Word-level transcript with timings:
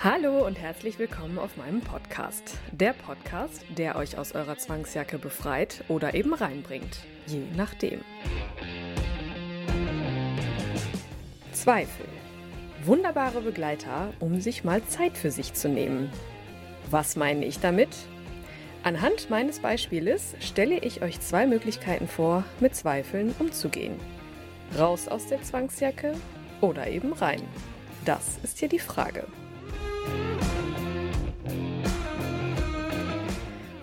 Hallo 0.00 0.46
und 0.46 0.56
herzlich 0.60 1.00
willkommen 1.00 1.40
auf 1.40 1.56
meinem 1.56 1.80
Podcast. 1.80 2.56
Der 2.70 2.92
Podcast, 2.92 3.64
der 3.76 3.96
euch 3.96 4.16
aus 4.16 4.30
eurer 4.30 4.56
Zwangsjacke 4.56 5.18
befreit 5.18 5.82
oder 5.88 6.14
eben 6.14 6.34
reinbringt. 6.34 7.00
Je 7.26 7.42
nachdem. 7.56 8.02
Zweifel. 11.50 12.06
Wunderbare 12.84 13.40
Begleiter, 13.40 14.12
um 14.20 14.40
sich 14.40 14.62
mal 14.62 14.84
Zeit 14.84 15.18
für 15.18 15.32
sich 15.32 15.54
zu 15.54 15.68
nehmen. 15.68 16.12
Was 16.92 17.16
meine 17.16 17.44
ich 17.44 17.58
damit? 17.58 17.90
Anhand 18.84 19.30
meines 19.30 19.58
Beispieles 19.58 20.36
stelle 20.38 20.78
ich 20.78 21.02
euch 21.02 21.18
zwei 21.18 21.44
Möglichkeiten 21.44 22.06
vor, 22.06 22.44
mit 22.60 22.76
Zweifeln 22.76 23.34
umzugehen. 23.40 23.98
Raus 24.78 25.08
aus 25.08 25.26
der 25.26 25.42
Zwangsjacke 25.42 26.12
oder 26.60 26.86
eben 26.86 27.12
rein. 27.14 27.42
Das 28.04 28.38
ist 28.44 28.60
hier 28.60 28.68
die 28.68 28.78
Frage. 28.78 29.26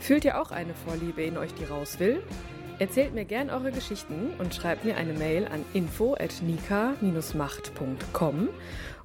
Fühlt 0.06 0.23
ihr 0.23 0.39
auch 0.39 0.52
eine 0.52 0.75
Vorliebe 0.75 1.23
in 1.23 1.36
euch, 1.36 1.52
die 1.56 1.64
raus 1.64 1.98
will? 1.98 2.22
Erzählt 2.78 3.16
mir 3.16 3.25
gern 3.25 3.50
eure 3.50 3.72
Geschichten 3.72 4.36
und 4.38 4.53
schreibt 4.53 4.86
mir 4.86 4.97
eine 4.97 5.14
Mail 5.14 5.47
an 5.47 5.66
info@nika-macht.com 5.73 8.50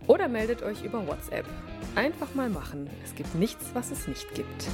oder 0.07 0.29
meldet 0.29 0.62
euch 0.62 0.84
über 0.84 1.07
WhatsApp. 1.07 1.47
Einfach 1.95 2.34
mal 2.34 2.51
machen. 2.51 2.91
Es 3.03 3.15
gibt 3.15 3.34
nichts, 3.34 3.70
was 3.73 3.91
es 3.91 4.09
nicht 4.09 4.34
gibt. 4.34 4.69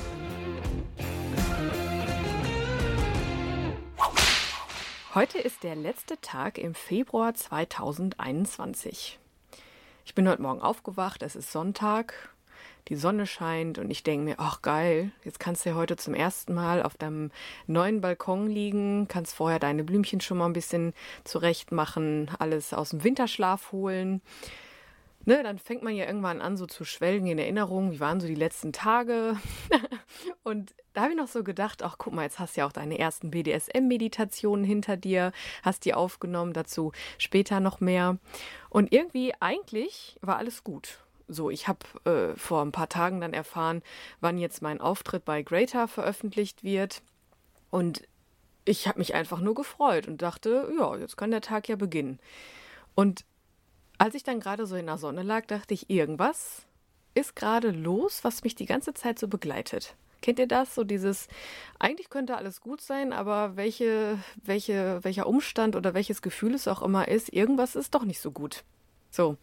Heute 5.14 5.38
ist 5.38 5.62
der 5.62 5.76
letzte 5.76 6.20
Tag 6.20 6.58
im 6.58 6.74
Februar 6.74 7.34
2021. 7.34 9.20
Ich 10.04 10.16
bin 10.16 10.28
heute 10.28 10.42
Morgen 10.42 10.60
aufgewacht, 10.60 11.22
es 11.22 11.36
ist 11.36 11.52
Sonntag 11.52 12.34
die 12.88 12.96
Sonne 12.96 13.26
scheint 13.26 13.78
und 13.78 13.90
ich 13.90 14.02
denke 14.02 14.24
mir, 14.24 14.34
ach 14.38 14.62
geil, 14.62 15.10
jetzt 15.24 15.40
kannst 15.40 15.64
du 15.64 15.70
ja 15.70 15.74
heute 15.74 15.96
zum 15.96 16.14
ersten 16.14 16.54
Mal 16.54 16.82
auf 16.82 16.96
deinem 16.96 17.30
neuen 17.66 18.00
Balkon 18.00 18.48
liegen, 18.48 19.08
kannst 19.08 19.34
vorher 19.34 19.58
deine 19.58 19.84
Blümchen 19.84 20.20
schon 20.20 20.38
mal 20.38 20.46
ein 20.46 20.52
bisschen 20.52 20.94
zurecht 21.24 21.72
machen, 21.72 22.30
alles 22.38 22.72
aus 22.72 22.90
dem 22.90 23.02
Winterschlaf 23.02 23.72
holen. 23.72 24.22
Ne, 25.28 25.42
dann 25.42 25.58
fängt 25.58 25.82
man 25.82 25.96
ja 25.96 26.06
irgendwann 26.06 26.40
an, 26.40 26.56
so 26.56 26.66
zu 26.66 26.84
schwelgen 26.84 27.26
in 27.26 27.38
Erinnerungen, 27.38 27.90
wie 27.90 27.98
waren 27.98 28.20
so 28.20 28.28
die 28.28 28.36
letzten 28.36 28.72
Tage. 28.72 29.36
und 30.44 30.72
da 30.92 31.02
habe 31.02 31.10
ich 31.10 31.18
noch 31.18 31.26
so 31.26 31.42
gedacht, 31.42 31.82
ach 31.82 31.96
guck 31.98 32.12
mal, 32.12 32.22
jetzt 32.22 32.38
hast 32.38 32.56
du 32.56 32.60
ja 32.60 32.66
auch 32.68 32.72
deine 32.72 33.00
ersten 33.00 33.32
BDSM-Meditationen 33.32 34.64
hinter 34.64 34.96
dir, 34.96 35.32
hast 35.64 35.84
die 35.84 35.94
aufgenommen, 35.94 36.52
dazu 36.52 36.92
später 37.18 37.58
noch 37.58 37.80
mehr. 37.80 38.18
Und 38.70 38.92
irgendwie, 38.92 39.34
eigentlich 39.40 40.16
war 40.20 40.36
alles 40.36 40.62
gut. 40.62 41.00
So, 41.28 41.50
ich 41.50 41.66
habe 41.66 41.80
äh, 42.04 42.36
vor 42.36 42.62
ein 42.62 42.72
paar 42.72 42.88
Tagen 42.88 43.20
dann 43.20 43.32
erfahren, 43.32 43.82
wann 44.20 44.38
jetzt 44.38 44.62
mein 44.62 44.80
Auftritt 44.80 45.24
bei 45.24 45.42
Greater 45.42 45.88
veröffentlicht 45.88 46.62
wird. 46.62 47.02
Und 47.70 48.02
ich 48.64 48.86
habe 48.86 48.98
mich 48.98 49.14
einfach 49.14 49.40
nur 49.40 49.54
gefreut 49.54 50.06
und 50.06 50.22
dachte, 50.22 50.72
ja, 50.78 50.96
jetzt 50.96 51.16
kann 51.16 51.30
der 51.30 51.40
Tag 51.40 51.68
ja 51.68 51.76
beginnen. 51.76 52.18
Und 52.94 53.24
als 53.98 54.14
ich 54.14 54.22
dann 54.22 54.40
gerade 54.40 54.66
so 54.66 54.76
in 54.76 54.86
der 54.86 54.98
Sonne 54.98 55.22
lag, 55.22 55.46
dachte 55.46 55.74
ich, 55.74 55.90
irgendwas 55.90 56.66
ist 57.14 57.34
gerade 57.34 57.70
los, 57.70 58.24
was 58.24 58.44
mich 58.44 58.54
die 58.54 58.66
ganze 58.66 58.92
Zeit 58.94 59.18
so 59.18 59.26
begleitet. 59.26 59.94
Kennt 60.20 60.38
ihr 60.38 60.48
das? 60.48 60.74
So 60.74 60.84
dieses, 60.84 61.28
eigentlich 61.78 62.10
könnte 62.10 62.36
alles 62.36 62.60
gut 62.60 62.80
sein, 62.80 63.12
aber 63.12 63.56
welche, 63.56 64.18
welche, 64.42 65.02
welcher 65.02 65.26
Umstand 65.26 65.76
oder 65.76 65.94
welches 65.94 66.20
Gefühl 66.20 66.54
es 66.54 66.68
auch 66.68 66.82
immer 66.82 67.08
ist, 67.08 67.32
irgendwas 67.32 67.76
ist 67.76 67.94
doch 67.94 68.04
nicht 68.04 68.20
so 68.20 68.32
gut. 68.32 68.64
So. 69.10 69.36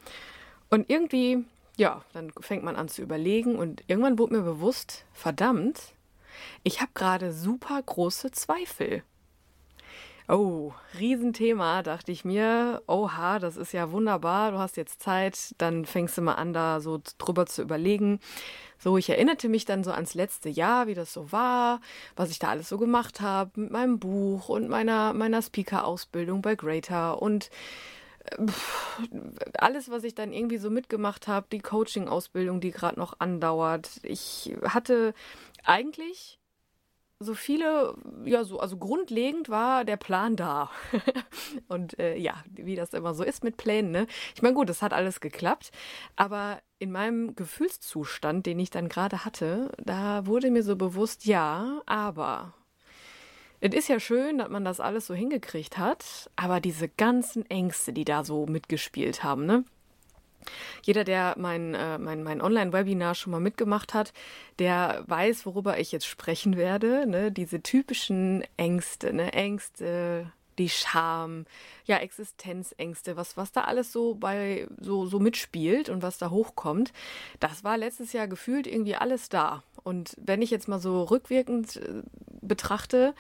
Und 0.69 0.89
irgendwie 0.89 1.45
ja, 1.77 2.03
dann 2.13 2.31
fängt 2.39 2.63
man 2.63 2.75
an 2.75 2.87
zu 2.87 3.01
überlegen 3.01 3.55
und 3.55 3.83
irgendwann 3.87 4.19
wurde 4.19 4.35
mir 4.35 4.43
bewusst, 4.43 5.05
verdammt, 5.11 5.93
ich 6.63 6.81
habe 6.81 6.91
gerade 6.93 7.31
super 7.31 7.81
große 7.81 8.31
Zweifel. 8.31 9.03
Oh, 10.29 10.71
Riesenthema, 10.97 11.83
dachte 11.83 12.13
ich 12.13 12.23
mir. 12.23 12.81
Oha, 12.87 13.39
das 13.39 13.57
ist 13.57 13.73
ja 13.73 13.91
wunderbar. 13.91 14.51
Du 14.51 14.57
hast 14.57 14.77
jetzt 14.77 15.03
Zeit. 15.03 15.53
Dann 15.57 15.85
fängst 15.85 16.17
du 16.17 16.21
mal 16.21 16.35
an, 16.35 16.53
da 16.53 16.79
so 16.79 17.01
drüber 17.17 17.45
zu 17.45 17.61
überlegen. 17.61 18.21
So, 18.79 18.97
ich 18.97 19.09
erinnerte 19.09 19.49
mich 19.49 19.65
dann 19.65 19.83
so 19.83 19.91
ans 19.91 20.13
letzte 20.13 20.47
Jahr, 20.49 20.87
wie 20.87 20.93
das 20.93 21.11
so 21.11 21.33
war, 21.33 21.81
was 22.15 22.31
ich 22.31 22.39
da 22.39 22.49
alles 22.49 22.69
so 22.69 22.77
gemacht 22.77 23.19
habe 23.19 23.51
mit 23.59 23.71
meinem 23.71 23.99
Buch 23.99 24.47
und 24.47 24.69
meiner, 24.69 25.13
meiner 25.13 25.41
Speaker-Ausbildung 25.41 26.41
bei 26.41 26.55
Greater 26.55 27.21
und 27.21 27.49
alles, 29.57 29.89
was 29.89 30.03
ich 30.03 30.15
dann 30.15 30.33
irgendwie 30.33 30.57
so 30.57 30.69
mitgemacht 30.69 31.27
habe, 31.27 31.47
die 31.51 31.59
Coaching-Ausbildung, 31.59 32.61
die 32.61 32.71
gerade 32.71 32.99
noch 32.99 33.19
andauert. 33.19 33.99
Ich 34.03 34.55
hatte 34.63 35.13
eigentlich 35.63 36.39
so 37.19 37.33
viele, 37.33 37.95
ja, 38.25 38.43
so, 38.43 38.59
also 38.59 38.77
grundlegend 38.77 39.49
war 39.49 39.85
der 39.85 39.97
Plan 39.97 40.35
da. 40.35 40.69
und 41.67 41.97
äh, 41.99 42.15
ja, 42.17 42.43
wie 42.51 42.75
das 42.75 42.93
immer 42.93 43.13
so 43.13 43.23
ist 43.23 43.43
mit 43.43 43.57
Plänen, 43.57 43.91
ne? 43.91 44.07
Ich 44.35 44.41
meine, 44.41 44.55
gut, 44.55 44.69
es 44.69 44.81
hat 44.81 44.93
alles 44.93 45.21
geklappt, 45.21 45.71
aber 46.15 46.61
in 46.79 46.91
meinem 46.91 47.35
Gefühlszustand, 47.35 48.45
den 48.45 48.59
ich 48.59 48.69
dann 48.69 48.89
gerade 48.89 49.25
hatte, 49.25 49.71
da 49.77 50.25
wurde 50.25 50.51
mir 50.51 50.63
so 50.63 50.75
bewusst, 50.75 51.25
ja, 51.25 51.81
aber 51.85 52.53
es 53.63 53.73
ist 53.73 53.87
ja 53.87 53.97
schön, 53.97 54.39
dass 54.39 54.49
man 54.49 54.65
das 54.65 54.81
alles 54.81 55.07
so 55.07 55.13
hingekriegt 55.13 55.77
hat, 55.77 56.29
aber 56.35 56.59
diese 56.59 56.89
ganzen 56.89 57.49
Ängste, 57.49 57.93
die 57.93 58.03
da 58.03 58.25
so 58.25 58.45
mitgespielt 58.45 59.23
haben, 59.23 59.45
ne? 59.45 59.63
Jeder, 60.83 61.05
der 61.05 61.35
mein, 61.37 61.73
äh, 61.73 61.97
mein, 61.97 62.21
mein 62.23 62.41
Online-Webinar 62.41 63.15
schon 63.15 63.31
mal 63.31 63.39
mitgemacht 63.39 63.93
hat, 63.93 64.11
der 64.59 65.05
weiß, 65.07 65.45
worüber 65.45 65.79
ich 65.79 65.93
jetzt 65.93 66.05
sprechen 66.05 66.57
werde. 66.57 67.05
Ne? 67.07 67.31
Diese 67.31 67.63
typischen 67.63 68.43
Ängste, 68.57 69.13
ne? 69.13 69.31
Ängste, 69.31 70.33
die 70.57 70.67
Scham, 70.67 71.45
ja, 71.85 71.99
Existenzängste, 71.99 73.15
was, 73.15 73.37
was 73.37 73.53
da 73.53 73.61
alles 73.61 73.93
so 73.93 74.15
bei 74.15 74.67
so, 74.81 75.05
so 75.05 75.19
mitspielt 75.19 75.87
und 75.87 76.01
was 76.03 76.17
da 76.17 76.29
hochkommt, 76.29 76.91
das 77.39 77.63
war 77.63 77.77
letztes 77.77 78.11
Jahr 78.11 78.27
gefühlt 78.27 78.67
irgendwie 78.67 78.95
alles 78.95 79.29
da. 79.29 79.63
Und 79.83 80.17
wenn 80.19 80.41
ich 80.41 80.51
jetzt 80.51 80.67
mal 80.67 80.79
so 80.79 81.03
rückwirkend 81.03 81.77
äh, 81.77 82.03
betrachte, 82.41 83.13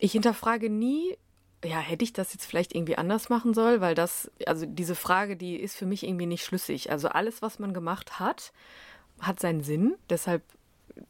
ich 0.00 0.12
hinterfrage 0.12 0.70
nie, 0.70 1.16
ja, 1.64 1.78
hätte 1.78 2.04
ich 2.04 2.12
das 2.12 2.32
jetzt 2.32 2.46
vielleicht 2.46 2.74
irgendwie 2.74 2.96
anders 2.96 3.28
machen 3.28 3.52
soll, 3.52 3.80
weil 3.80 3.94
das, 3.94 4.30
also 4.46 4.64
diese 4.66 4.94
Frage, 4.94 5.36
die 5.36 5.56
ist 5.56 5.76
für 5.76 5.86
mich 5.86 6.04
irgendwie 6.04 6.26
nicht 6.26 6.44
schlüssig. 6.44 6.90
Also 6.90 7.08
alles, 7.08 7.42
was 7.42 7.58
man 7.58 7.74
gemacht 7.74 8.18
hat, 8.18 8.52
hat 9.20 9.40
seinen 9.40 9.62
Sinn. 9.62 9.96
Deshalb 10.08 10.42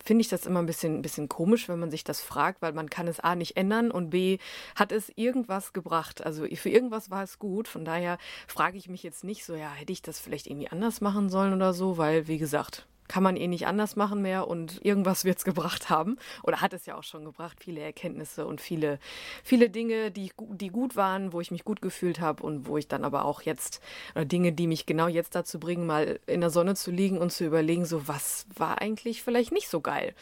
finde 0.05 0.23
ich 0.23 0.29
das 0.29 0.47
immer 0.47 0.61
ein 0.61 0.67
bisschen, 0.67 0.99
ein 0.99 1.03
bisschen 1.03 1.29
komisch, 1.29 1.69
wenn 1.69 1.79
man 1.79 1.91
sich 1.91 2.03
das 2.03 2.21
fragt, 2.21 2.63
weil 2.63 2.73
man 2.73 2.91
kann 2.91 3.07
es 3.07 3.21
A 3.21 3.37
nicht 3.37 3.57
ändern 3.57 3.93
und 3.93 4.11
B 4.11 4.39
hat 4.75 4.91
es 4.91 5.13
irgendwas 5.15 5.73
gebracht. 5.73 6.25
Also 6.25 6.45
für 6.55 6.69
irgendwas 6.69 7.11
war 7.11 7.23
es 7.23 7.39
gut. 7.39 7.69
Von 7.69 7.85
daher 7.85 8.19
frage 8.49 8.77
ich 8.77 8.89
mich 8.89 9.05
jetzt 9.05 9.23
nicht 9.23 9.45
so, 9.45 9.55
ja, 9.55 9.71
hätte 9.71 9.93
ich 9.93 10.03
das 10.03 10.19
vielleicht 10.19 10.49
irgendwie 10.49 10.69
anders 10.69 11.01
machen 11.01 11.29
sollen 11.29 11.55
oder 11.55 11.73
so, 11.73 11.97
weil, 11.97 12.27
wie 12.27 12.39
gesagt, 12.39 12.87
kann 13.11 13.25
man 13.25 13.37
eh 13.37 13.49
nicht 13.49 13.67
anders 13.67 13.97
machen 13.97 14.23
mehr 14.23 14.47
und 14.47 14.85
irgendwas 14.85 15.25
wird 15.25 15.39
es 15.39 15.45
gebracht 15.45 15.91
haben. 15.91 16.17
Oder 16.45 16.61
hat 16.61 16.73
es 16.73 16.87
ja 16.87 16.95
auch 16.95 17.03
schon 17.03 17.25
gebracht, 17.25 17.59
viele 17.61 17.81
Erkenntnisse 17.81 18.47
und 18.47 18.61
viele, 18.61 19.01
viele 19.43 19.69
Dinge, 19.69 20.13
die, 20.13 20.31
die 20.39 20.69
gut 20.69 20.95
waren, 20.95 21.33
wo 21.33 21.41
ich 21.41 21.51
mich 21.51 21.65
gut 21.65 21.83
gefühlt 21.83 22.21
habe 22.21 22.45
und 22.45 22.69
wo 22.69 22.77
ich 22.77 22.87
dann 22.87 23.05
aber 23.05 23.25
auch 23.25 23.43
jetzt, 23.43 23.81
oder 24.15 24.25
Dinge, 24.25 24.53
die 24.53 24.69
mich 24.69 24.87
genau 24.87 25.09
jetzt 25.09 25.35
dazu 25.35 25.59
bringen, 25.59 25.87
mal 25.87 26.21
in 26.29 26.41
der 26.41 26.51
Sonne 26.51 26.77
zu 26.77 26.93
liegen 26.93 27.19
und 27.19 27.33
zu 27.33 27.45
überlegen, 27.45 27.85
so 27.85 28.07
was 28.07 28.47
war 28.55 28.81
eigentlich 28.81 29.25
vielleicht 29.25 29.51
nicht 29.51 29.69
so 29.69 29.81
geil. 29.81 30.15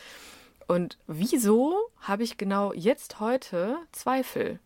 Und 0.66 0.96
wieso 1.06 1.76
habe 2.00 2.22
ich 2.22 2.38
genau 2.38 2.72
jetzt 2.72 3.20
heute 3.20 3.76
Zweifel? 3.92 4.60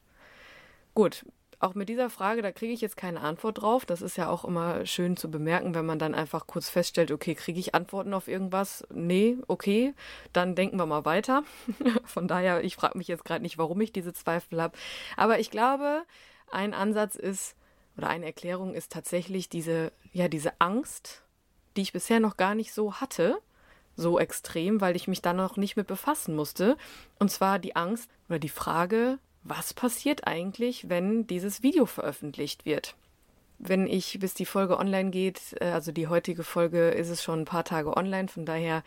Gut, 0.94 1.24
auch 1.62 1.74
mit 1.74 1.88
dieser 1.88 2.10
Frage, 2.10 2.42
da 2.42 2.52
kriege 2.52 2.72
ich 2.72 2.80
jetzt 2.80 2.96
keine 2.96 3.20
Antwort 3.20 3.62
drauf. 3.62 3.86
Das 3.86 4.02
ist 4.02 4.16
ja 4.16 4.28
auch 4.28 4.44
immer 4.44 4.84
schön 4.86 5.16
zu 5.16 5.30
bemerken, 5.30 5.74
wenn 5.74 5.86
man 5.86 5.98
dann 5.98 6.14
einfach 6.14 6.46
kurz 6.46 6.68
feststellt, 6.68 7.10
okay, 7.10 7.34
kriege 7.34 7.60
ich 7.60 7.74
Antworten 7.74 8.14
auf 8.14 8.28
irgendwas? 8.28 8.84
Nee, 8.92 9.36
okay, 9.48 9.94
dann 10.32 10.54
denken 10.54 10.76
wir 10.76 10.86
mal 10.86 11.04
weiter. 11.04 11.44
Von 12.04 12.28
daher, 12.28 12.64
ich 12.64 12.76
frage 12.76 12.98
mich 12.98 13.08
jetzt 13.08 13.24
gerade 13.24 13.42
nicht, 13.42 13.58
warum 13.58 13.80
ich 13.80 13.92
diese 13.92 14.12
Zweifel 14.12 14.60
habe. 14.60 14.76
Aber 15.16 15.38
ich 15.38 15.50
glaube, 15.50 16.02
ein 16.50 16.74
Ansatz 16.74 17.14
ist, 17.16 17.56
oder 17.96 18.08
eine 18.08 18.26
Erklärung 18.26 18.74
ist 18.74 18.92
tatsächlich 18.92 19.48
diese, 19.48 19.92
ja, 20.12 20.28
diese 20.28 20.60
Angst, 20.60 21.22
die 21.76 21.82
ich 21.82 21.92
bisher 21.92 22.20
noch 22.20 22.36
gar 22.36 22.54
nicht 22.54 22.72
so 22.72 22.94
hatte, 22.94 23.38
so 23.96 24.18
extrem, 24.18 24.80
weil 24.80 24.96
ich 24.96 25.08
mich 25.08 25.22
da 25.22 25.32
noch 25.32 25.56
nicht 25.56 25.76
mit 25.76 25.86
befassen 25.86 26.34
musste. 26.34 26.76
Und 27.18 27.30
zwar 27.30 27.58
die 27.58 27.76
Angst 27.76 28.10
oder 28.28 28.38
die 28.38 28.48
Frage, 28.48 29.18
was 29.44 29.74
passiert 29.74 30.26
eigentlich, 30.26 30.88
wenn 30.88 31.26
dieses 31.26 31.62
Video 31.62 31.86
veröffentlicht 31.86 32.64
wird? 32.64 32.94
Wenn 33.58 33.86
ich, 33.86 34.18
bis 34.18 34.34
die 34.34 34.44
Folge 34.44 34.78
online 34.78 35.10
geht, 35.10 35.40
äh, 35.60 35.66
also 35.66 35.92
die 35.92 36.08
heutige 36.08 36.42
Folge 36.42 36.90
ist 36.90 37.10
es 37.10 37.22
schon 37.22 37.42
ein 37.42 37.44
paar 37.44 37.64
Tage 37.64 37.96
online, 37.96 38.28
von 38.28 38.44
daher, 38.44 38.82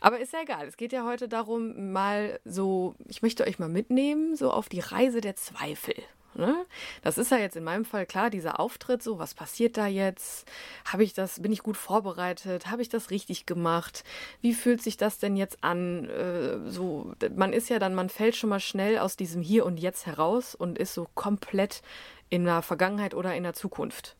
aber 0.00 0.18
ist 0.18 0.34
ja 0.34 0.42
egal. 0.42 0.66
Es 0.66 0.76
geht 0.76 0.92
ja 0.92 1.04
heute 1.04 1.28
darum, 1.28 1.92
mal 1.92 2.38
so, 2.44 2.94
ich 3.06 3.22
möchte 3.22 3.46
euch 3.46 3.58
mal 3.58 3.70
mitnehmen, 3.70 4.36
so 4.36 4.50
auf 4.50 4.68
die 4.68 4.80
Reise 4.80 5.20
der 5.22 5.36
Zweifel. 5.36 5.94
Ne? 6.34 6.66
Das 7.02 7.18
ist 7.18 7.30
ja 7.30 7.38
jetzt 7.38 7.56
in 7.56 7.64
meinem 7.64 7.84
Fall 7.84 8.06
klar, 8.06 8.30
dieser 8.30 8.60
Auftritt, 8.60 9.02
so, 9.02 9.18
was 9.18 9.34
passiert 9.34 9.76
da 9.76 9.86
jetzt? 9.86 10.46
Habe 10.84 11.02
ich 11.02 11.14
das, 11.14 11.40
bin 11.40 11.52
ich 11.52 11.62
gut 11.62 11.76
vorbereitet? 11.76 12.70
Habe 12.70 12.82
ich 12.82 12.88
das 12.88 13.10
richtig 13.10 13.46
gemacht? 13.46 14.04
Wie 14.40 14.54
fühlt 14.54 14.82
sich 14.82 14.96
das 14.96 15.18
denn 15.18 15.36
jetzt 15.36 15.64
an? 15.64 16.08
Äh, 16.08 16.70
so, 16.70 17.12
man 17.34 17.52
ist 17.52 17.70
ja 17.70 17.78
dann, 17.78 17.94
man 17.94 18.08
fällt 18.08 18.36
schon 18.36 18.50
mal 18.50 18.60
schnell 18.60 18.98
aus 18.98 19.16
diesem 19.16 19.42
Hier 19.42 19.64
und 19.66 19.78
Jetzt 19.80 20.06
heraus 20.06 20.54
und 20.54 20.78
ist 20.78 20.94
so 20.94 21.08
komplett 21.14 21.82
in 22.30 22.44
der 22.44 22.62
Vergangenheit 22.62 23.14
oder 23.14 23.34
in 23.34 23.42
der 23.42 23.54
Zukunft. 23.54 24.17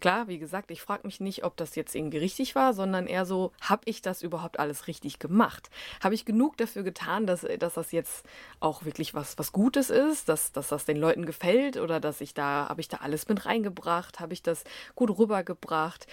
Klar, 0.00 0.28
wie 0.28 0.38
gesagt, 0.38 0.70
ich 0.70 0.80
frage 0.80 1.06
mich 1.06 1.20
nicht, 1.20 1.44
ob 1.44 1.56
das 1.56 1.74
jetzt 1.74 1.94
irgendwie 1.94 2.18
richtig 2.18 2.54
war, 2.54 2.72
sondern 2.72 3.06
eher 3.06 3.26
so, 3.26 3.52
habe 3.60 3.82
ich 3.84 4.00
das 4.00 4.22
überhaupt 4.22 4.58
alles 4.58 4.86
richtig 4.86 5.18
gemacht? 5.18 5.70
Habe 6.02 6.14
ich 6.14 6.24
genug 6.24 6.56
dafür 6.56 6.82
getan, 6.82 7.26
dass, 7.26 7.46
dass 7.58 7.74
das 7.74 7.92
jetzt 7.92 8.24
auch 8.60 8.84
wirklich 8.84 9.14
was, 9.14 9.38
was 9.38 9.52
Gutes 9.52 9.90
ist, 9.90 10.28
dass, 10.28 10.52
dass 10.52 10.68
das 10.68 10.86
den 10.86 10.96
Leuten 10.96 11.26
gefällt 11.26 11.76
oder 11.76 12.00
dass 12.00 12.20
ich 12.20 12.32
da, 12.32 12.68
habe 12.68 12.80
ich 12.80 12.88
da 12.88 12.98
alles 12.98 13.28
mit 13.28 13.44
reingebracht, 13.44 14.20
habe 14.20 14.32
ich 14.32 14.42
das 14.42 14.64
gut 14.94 15.18
rübergebracht? 15.18 16.06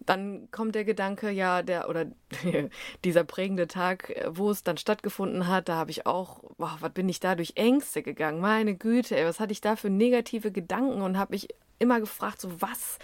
dann 0.00 0.48
kommt 0.50 0.74
der 0.74 0.84
Gedanke, 0.84 1.30
ja, 1.30 1.62
der 1.62 1.88
oder 1.88 2.06
dieser 3.04 3.24
prägende 3.24 3.66
Tag, 3.66 4.14
wo 4.28 4.50
es 4.50 4.62
dann 4.62 4.76
stattgefunden 4.76 5.46
hat, 5.48 5.68
da 5.68 5.76
habe 5.76 5.90
ich 5.90 6.06
auch, 6.06 6.44
wow, 6.58 6.76
was 6.80 6.92
bin 6.92 7.08
ich 7.08 7.20
da 7.20 7.34
durch 7.34 7.52
Ängste 7.56 8.02
gegangen? 8.02 8.40
Meine 8.40 8.74
Güte, 8.74 9.16
ey, 9.16 9.24
was 9.24 9.40
hatte 9.40 9.52
ich 9.52 9.60
da 9.60 9.74
für 9.74 9.90
negative 9.90 10.52
Gedanken 10.52 11.00
und 11.00 11.18
habe 11.18 11.32
mich 11.32 11.48
immer 11.78 12.00
gefragt, 12.00 12.40
so 12.40 12.60
was 12.60 12.98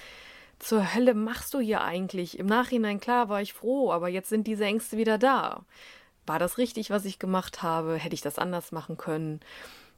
zur 0.59 0.95
Hölle 0.95 1.15
machst 1.15 1.55
du 1.55 1.61
hier 1.61 1.83
eigentlich? 1.83 2.39
Im 2.39 2.47
Nachhinein, 2.47 3.01
klar, 3.01 3.29
war 3.29 3.43
ich 3.43 3.53
froh, 3.53 3.91
aber 3.91 4.09
jetzt 4.09 4.29
sind 4.29 4.47
diese 4.47 4.65
Ängste 4.65 4.97
wieder 4.97 5.19
da. 5.19 5.65
War 6.25 6.39
das 6.39 6.57
richtig, 6.57 6.91
was 6.91 7.05
ich 7.05 7.19
gemacht 7.19 7.63
habe? 7.63 7.97
Hätte 7.97 8.15
ich 8.15 8.21
das 8.21 8.39
anders 8.39 8.71
machen 8.71 8.97
können? 8.97 9.41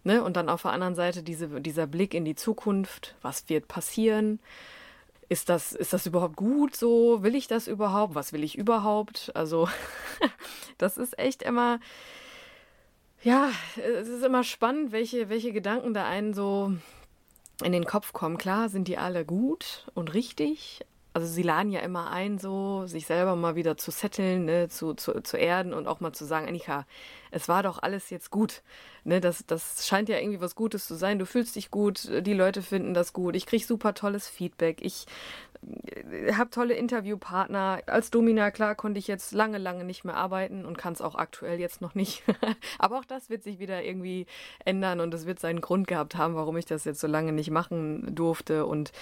Ne? 0.05 0.25
Und 0.25 0.37
dann 0.37 0.49
auf 0.49 0.63
der 0.63 0.73
anderen 0.73 0.95
Seite 0.95 1.23
diese, 1.23 1.61
dieser 1.61 1.87
Blick 1.87 2.15
in 2.15 2.25
die 2.25 2.35
Zukunft. 2.35 3.15
Was 3.21 3.49
wird 3.49 3.69
passieren? 3.69 4.41
Ist 5.29 5.51
das, 5.51 5.73
ist 5.73 5.93
das 5.93 6.07
überhaupt 6.07 6.37
gut 6.37 6.77
so? 6.77 7.23
Will 7.23 7.35
ich 7.35 7.47
das 7.47 7.69
überhaupt? 7.69 8.15
Was 8.15 8.33
will 8.33 8.43
ich 8.43 8.57
überhaupt? 8.57 9.33
Also, 9.35 9.69
das 10.79 10.97
ist 10.97 11.19
echt 11.19 11.43
immer, 11.43 11.79
ja, 13.23 13.51
es 13.77 14.09
ist 14.09 14.25
immer 14.25 14.45
spannend, 14.45 14.93
welche, 14.93 15.29
welche 15.29 15.53
Gedanken 15.53 15.95
da 15.95 16.07
einen 16.07 16.35
so 16.35 16.73
in 17.63 17.73
den 17.73 17.85
Kopf 17.85 18.13
kommen. 18.13 18.39
Klar 18.39 18.69
sind 18.69 18.89
die 18.89 18.99
alle 18.99 19.25
gut 19.25 19.87
und 19.95 20.15
richtig. 20.15 20.85
Also 21.15 21.29
sie 21.29 21.43
laden 21.43 21.71
ja 21.71 21.79
immer 21.81 22.11
ein, 22.11 22.39
so 22.39 22.87
sich 22.87 23.07
selber 23.07 23.37
mal 23.37 23.55
wieder 23.55 23.77
zu 23.77 23.93
setteln, 23.93 24.47
ne, 24.47 24.69
zu, 24.69 24.95
zu, 24.95 25.23
zu 25.23 25.37
erden 25.37 25.73
und 25.73 25.87
auch 25.87 26.01
mal 26.01 26.13
zu 26.13 26.25
sagen, 26.25 26.49
Annika, 26.49 26.87
es 27.31 27.49
war 27.49 27.63
doch 27.63 27.81
alles 27.81 28.11
jetzt 28.11 28.31
gut. 28.31 28.63
Ne, 29.05 29.21
das, 29.21 29.47
das 29.47 29.87
scheint 29.87 30.09
ja 30.09 30.19
irgendwie 30.19 30.41
was 30.41 30.57
Gutes 30.57 30.89
zu 30.89 30.97
sein. 30.97 31.21
Du 31.21 31.25
fühlst 31.25 31.55
dich 31.55 31.71
gut, 31.71 32.11
die 32.27 32.35
Leute 32.35 32.63
finden 32.63 32.95
das 32.95 33.13
gut. 33.13 33.37
Ich 33.37 33.47
kriege 33.47 33.65
super 33.65 33.95
tolles 33.95 34.29
Feedback. 34.29 34.83
Ich 34.83 35.07
habe 36.33 36.51
tolle 36.51 36.75
Interviewpartner. 36.75 37.83
Als 37.87 38.11
Domina, 38.11 38.51
klar, 38.51 38.75
konnte 38.75 38.99
ich 38.99 39.07
jetzt 39.07 39.33
lange, 39.33 39.59
lange 39.59 39.85
nicht 39.85 40.05
mehr 40.05 40.17
arbeiten 40.17 40.65
und 40.65 40.79
kann 40.79 40.95
es 40.95 41.01
auch 41.01 41.15
aktuell 41.15 41.61
jetzt 41.61 41.81
noch 41.81 41.95
nicht. 41.95 42.25
Aber 42.79 42.99
auch 42.99 43.05
das 43.05 43.31
wird 43.31 43.45
sich 43.45 43.61
wieder 43.61 43.85
irgendwie 43.85 44.27
ändern 44.65 44.99
und 44.99 45.15
es 45.15 45.27
wird 45.27 45.39
seinen 45.39 45.61
Grund 45.61 45.87
gehabt 45.87 46.17
haben, 46.17 46.35
warum 46.35 46.57
ich 46.57 46.67
das 46.67 46.85
jetzt 46.85 47.01
so 47.01 47.07
lange 47.07 47.33
nicht 47.33 47.51
machen 47.51 48.15
durfte. 48.15 48.67
Und 48.67 48.93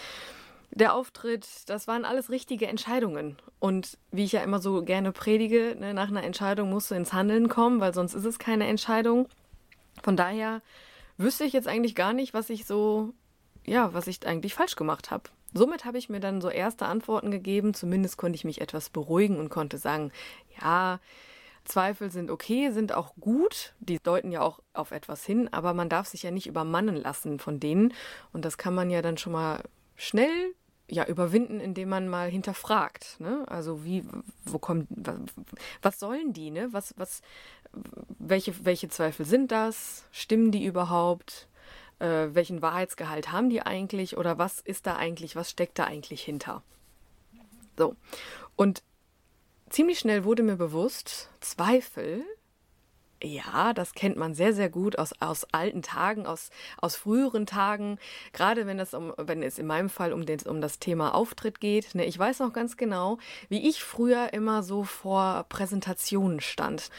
der 0.74 0.94
Auftritt, 0.94 1.46
das 1.66 1.86
waren 1.86 2.04
alles 2.04 2.30
richtige 2.30 2.66
Entscheidungen. 2.66 3.36
Und 3.58 3.98
wie 4.10 4.24
ich 4.24 4.32
ja 4.32 4.40
immer 4.40 4.58
so 4.58 4.82
gerne 4.82 5.12
predige, 5.12 5.76
ne, 5.78 5.92
nach 5.92 6.08
einer 6.08 6.24
Entscheidung 6.24 6.70
musst 6.70 6.90
du 6.90 6.94
ins 6.94 7.12
Handeln 7.12 7.48
kommen, 7.48 7.80
weil 7.80 7.92
sonst 7.92 8.14
ist 8.14 8.24
es 8.24 8.38
keine 8.38 8.66
Entscheidung. 8.66 9.28
Von 10.02 10.16
daher 10.16 10.62
wüsste 11.18 11.44
ich 11.44 11.52
jetzt 11.52 11.68
eigentlich 11.68 11.94
gar 11.94 12.14
nicht, 12.14 12.32
was 12.32 12.48
ich 12.48 12.64
so, 12.64 13.12
ja, 13.66 13.92
was 13.92 14.06
ich 14.06 14.26
eigentlich 14.26 14.54
falsch 14.54 14.76
gemacht 14.76 15.10
habe. 15.10 15.24
Somit 15.52 15.84
habe 15.84 15.98
ich 15.98 16.08
mir 16.08 16.20
dann 16.20 16.40
so 16.40 16.48
erste 16.48 16.86
Antworten 16.86 17.30
gegeben, 17.30 17.74
zumindest 17.74 18.16
konnte 18.16 18.36
ich 18.36 18.44
mich 18.44 18.62
etwas 18.62 18.88
beruhigen 18.88 19.38
und 19.38 19.50
konnte 19.50 19.76
sagen, 19.76 20.10
ja, 20.60 21.00
Zweifel 21.64 22.10
sind 22.10 22.30
okay, 22.30 22.70
sind 22.70 22.92
auch 22.94 23.14
gut, 23.20 23.74
die 23.78 23.98
deuten 23.98 24.32
ja 24.32 24.40
auch 24.40 24.60
auf 24.72 24.90
etwas 24.90 25.24
hin, 25.24 25.48
aber 25.52 25.74
man 25.74 25.90
darf 25.90 26.08
sich 26.08 26.22
ja 26.22 26.30
nicht 26.30 26.46
übermannen 26.46 26.96
lassen 26.96 27.38
von 27.38 27.60
denen 27.60 27.92
und 28.32 28.44
das 28.44 28.58
kann 28.58 28.74
man 28.74 28.90
ja 28.90 29.02
dann 29.02 29.18
schon 29.18 29.32
mal 29.32 29.62
schnell 29.94 30.54
ja 30.92 31.06
überwinden, 31.06 31.58
indem 31.58 31.88
man 31.88 32.08
mal 32.08 32.30
hinterfragt, 32.30 33.18
ne? 33.18 33.44
Also 33.48 33.84
wie 33.84 34.04
wo 34.44 34.58
kommt 34.58 34.86
was, 34.90 35.16
was 35.80 35.98
sollen 35.98 36.32
die, 36.32 36.50
ne? 36.50 36.68
Was 36.72 36.94
was 36.96 37.22
welche 38.18 38.64
welche 38.64 38.88
Zweifel 38.88 39.26
sind 39.26 39.50
das? 39.50 40.04
Stimmen 40.12 40.52
die 40.52 40.64
überhaupt? 40.64 41.48
äh, 42.02 42.34
welchen 42.34 42.60
Wahrheitsgehalt 42.60 43.30
haben 43.30 43.48
die 43.48 43.62
eigentlich 43.62 44.16
oder 44.16 44.36
was 44.36 44.60
ist 44.60 44.86
da 44.86 44.96
eigentlich, 44.96 45.36
was 45.36 45.50
steckt 45.50 45.78
da 45.78 45.84
eigentlich 45.84 46.22
hinter. 46.22 46.62
So. 47.78 47.94
Und 48.56 48.82
ziemlich 49.70 50.00
schnell 50.00 50.24
wurde 50.24 50.42
mir 50.42 50.56
bewusst, 50.56 51.30
Zweifel, 51.40 52.24
ja, 53.22 53.72
das 53.72 53.94
kennt 53.94 54.16
man 54.16 54.34
sehr, 54.34 54.52
sehr 54.52 54.68
gut 54.68 54.98
aus, 54.98 55.12
aus 55.20 55.46
alten 55.52 55.82
Tagen, 55.82 56.26
aus, 56.26 56.50
aus 56.78 56.96
früheren 56.96 57.46
Tagen. 57.46 57.98
Gerade 58.32 58.66
wenn 58.66 58.78
es, 58.78 58.94
um, 58.94 59.12
wenn 59.16 59.42
es 59.42 59.58
in 59.58 59.66
meinem 59.66 59.88
Fall 59.88 60.12
um, 60.12 60.26
den, 60.26 60.40
um 60.42 60.60
das 60.60 60.78
Thema 60.78 61.14
Auftritt 61.14 61.60
geht. 61.60 61.94
Ne, 61.94 62.04
ich 62.04 62.18
weiß 62.18 62.40
noch 62.40 62.52
ganz 62.52 62.76
genau, 62.76 63.18
wie 63.48 63.68
ich 63.68 63.82
früher 63.82 64.32
immer 64.32 64.62
so 64.62 64.84
vor 64.84 65.46
Präsentationen 65.48 66.40
stand. 66.40 66.90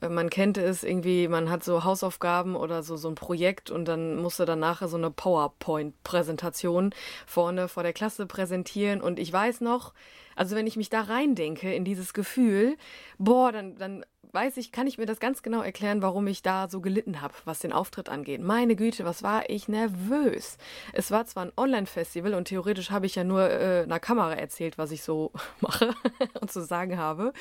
Äh, 0.00 0.08
man 0.08 0.30
kennt 0.30 0.58
es 0.58 0.82
irgendwie, 0.82 1.28
man 1.28 1.50
hat 1.50 1.64
so 1.64 1.84
Hausaufgaben 1.84 2.56
oder 2.56 2.82
so, 2.82 2.96
so 2.96 3.08
ein 3.08 3.14
Projekt 3.14 3.70
und 3.70 3.86
dann 3.86 4.16
musste 4.20 4.44
dann 4.44 4.60
nachher 4.60 4.88
so 4.88 4.96
eine 4.96 5.10
PowerPoint-Präsentation 5.10 6.92
vorne 7.26 7.68
vor 7.68 7.82
der 7.82 7.92
Klasse 7.92 8.26
präsentieren. 8.26 9.00
Und 9.00 9.18
ich 9.18 9.32
weiß 9.32 9.60
noch, 9.60 9.92
also 10.36 10.56
wenn 10.56 10.66
ich 10.66 10.76
mich 10.76 10.88
da 10.88 11.02
reindenke 11.02 11.72
in 11.72 11.84
dieses 11.84 12.14
Gefühl, 12.14 12.76
boah, 13.18 13.52
dann, 13.52 13.76
dann 13.76 14.04
weiß 14.32 14.56
ich, 14.56 14.72
kann 14.72 14.86
ich 14.86 14.98
mir 14.98 15.06
das 15.06 15.20
ganz 15.20 15.42
genau 15.42 15.62
erklären, 15.62 16.02
warum 16.02 16.26
ich 16.26 16.42
da 16.42 16.68
so 16.68 16.80
gelitten 16.80 17.20
habe, 17.20 17.34
was 17.44 17.58
den 17.58 17.72
Auftritt 17.72 18.08
angeht. 18.08 18.40
Meine 18.40 18.76
Güte, 18.76 19.04
was 19.04 19.22
war 19.22 19.48
ich 19.48 19.68
nervös. 19.68 20.58
Es 20.92 21.10
war 21.10 21.26
zwar 21.26 21.46
ein 21.46 21.52
Online-Festival 21.56 22.34
und 22.34 22.46
theoretisch 22.46 22.90
habe 22.90 23.06
ich 23.06 23.14
ja 23.14 23.24
nur 23.24 23.48
äh, 23.48 23.82
einer 23.82 24.00
Kamera 24.00 24.34
erzählt, 24.34 24.78
was 24.78 24.90
ich 24.90 25.02
so 25.02 25.32
mache 25.60 25.94
und 26.40 26.50
zu 26.50 26.64
sagen 26.64 26.98
habe. 26.98 27.32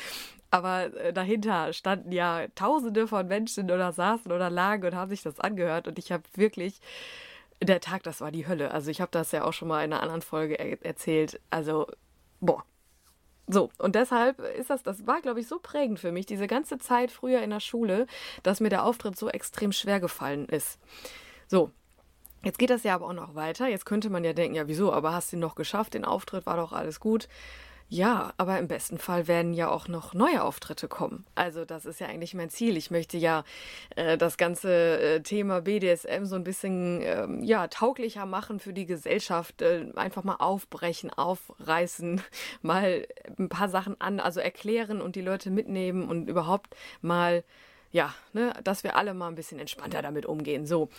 Aber 0.51 0.93
äh, 0.95 1.13
dahinter 1.13 1.73
standen 1.73 2.11
ja 2.11 2.47
tausende 2.55 3.07
von 3.07 3.27
Menschen 3.27 3.71
oder 3.71 3.91
saßen 3.91 4.31
oder 4.31 4.49
lagen 4.49 4.85
und 4.85 4.95
haben 4.95 5.09
sich 5.09 5.21
das 5.21 5.39
angehört. 5.39 5.87
Und 5.87 5.99
ich 5.99 6.11
habe 6.11 6.23
wirklich, 6.35 6.79
der 7.61 7.81
Tag, 7.81 8.03
das 8.03 8.21
war 8.21 8.31
die 8.31 8.47
Hölle. 8.47 8.71
Also 8.71 8.89
ich 8.89 9.01
habe 9.01 9.11
das 9.11 9.31
ja 9.31 9.43
auch 9.43 9.53
schon 9.53 9.67
mal 9.67 9.83
in 9.83 9.93
einer 9.93 10.01
anderen 10.01 10.21
Folge 10.21 10.57
er 10.57 10.83
erzählt. 10.83 11.39
Also, 11.49 11.87
boah. 12.39 12.63
So, 13.51 13.71
und 13.79 13.95
deshalb 13.95 14.39
ist 14.39 14.69
das, 14.69 14.83
das 14.83 15.07
war, 15.07 15.21
glaube 15.21 15.39
ich, 15.39 15.47
so 15.47 15.57
prägend 15.57 15.99
für 15.99 16.11
mich, 16.11 16.27
diese 16.27 16.45
ganze 16.45 16.77
Zeit 16.77 17.09
früher 17.09 17.41
in 17.41 17.49
der 17.49 17.59
Schule, 17.59 18.05
dass 18.43 18.59
mir 18.59 18.69
der 18.69 18.85
Auftritt 18.85 19.17
so 19.17 19.27
extrem 19.27 19.71
schwer 19.71 19.99
gefallen 19.99 20.45
ist. 20.45 20.77
So, 21.47 21.71
Jetzt 22.41 22.57
geht 22.57 22.69
das 22.69 22.83
ja 22.83 22.95
aber 22.95 23.07
auch 23.07 23.13
noch 23.13 23.35
weiter. 23.35 23.67
Jetzt 23.67 23.85
könnte 23.85 24.09
man 24.09 24.23
ja 24.23 24.31
denken, 24.31 24.55
ja, 24.55 24.65
wieso, 24.67 24.93
aber 24.93 25.11
hast 25.11 25.31
du 25.31 25.35
ihn 25.35 25.41
noch 25.41 25.55
geschafft, 25.55 25.93
den 25.93 26.05
Auftritt, 26.05 26.45
war 26.45 26.55
doch 26.55 26.71
alles 26.71 27.01
gut. 27.01 27.27
Ja, 27.91 28.33
aber 28.37 28.59
im 28.59 28.67
besten 28.67 28.99
Fall 28.99 29.27
werden 29.27 29.55
ja 29.55 29.71
auch 29.71 29.87
noch 29.87 30.13
neue 30.13 30.43
Auftritte 30.43 30.87
kommen. 30.87 31.25
Also 31.33 31.65
das 31.65 31.85
ist 31.85 31.99
ja 31.99 32.05
eigentlich 32.05 32.35
mein 32.35 32.51
Ziel. 32.51 32.77
Ich 32.77 32.91
möchte 32.91 33.17
ja 33.17 33.43
äh, 33.95 34.15
das 34.15 34.37
ganze 34.37 34.99
äh, 34.99 35.21
Thema 35.21 35.61
BDSM 35.61 36.25
so 36.25 36.35
ein 36.35 36.43
bisschen 36.43 37.01
ähm, 37.01 37.43
ja 37.43 37.67
tauglicher 37.67 38.27
machen 38.27 38.59
für 38.59 38.73
die 38.73 38.85
Gesellschaft. 38.85 39.63
Äh, 39.63 39.87
einfach 39.95 40.23
mal 40.23 40.35
aufbrechen, 40.35 41.09
aufreißen, 41.09 42.21
mal 42.61 43.07
ein 43.39 43.49
paar 43.49 43.69
Sachen 43.69 43.99
an, 43.99 44.19
also 44.19 44.39
erklären 44.39 45.01
und 45.01 45.15
die 45.15 45.21
Leute 45.21 45.49
mitnehmen 45.49 46.07
und 46.07 46.29
überhaupt 46.29 46.75
mal 47.01 47.43
ja, 47.91 48.13
ne, 48.33 48.53
dass 48.63 48.83
wir 48.83 48.97
alle 48.97 49.15
mal 49.15 49.29
ein 49.29 49.35
bisschen 49.35 49.57
entspannter 49.57 50.03
damit 50.03 50.27
umgehen. 50.27 50.67
So 50.67 50.89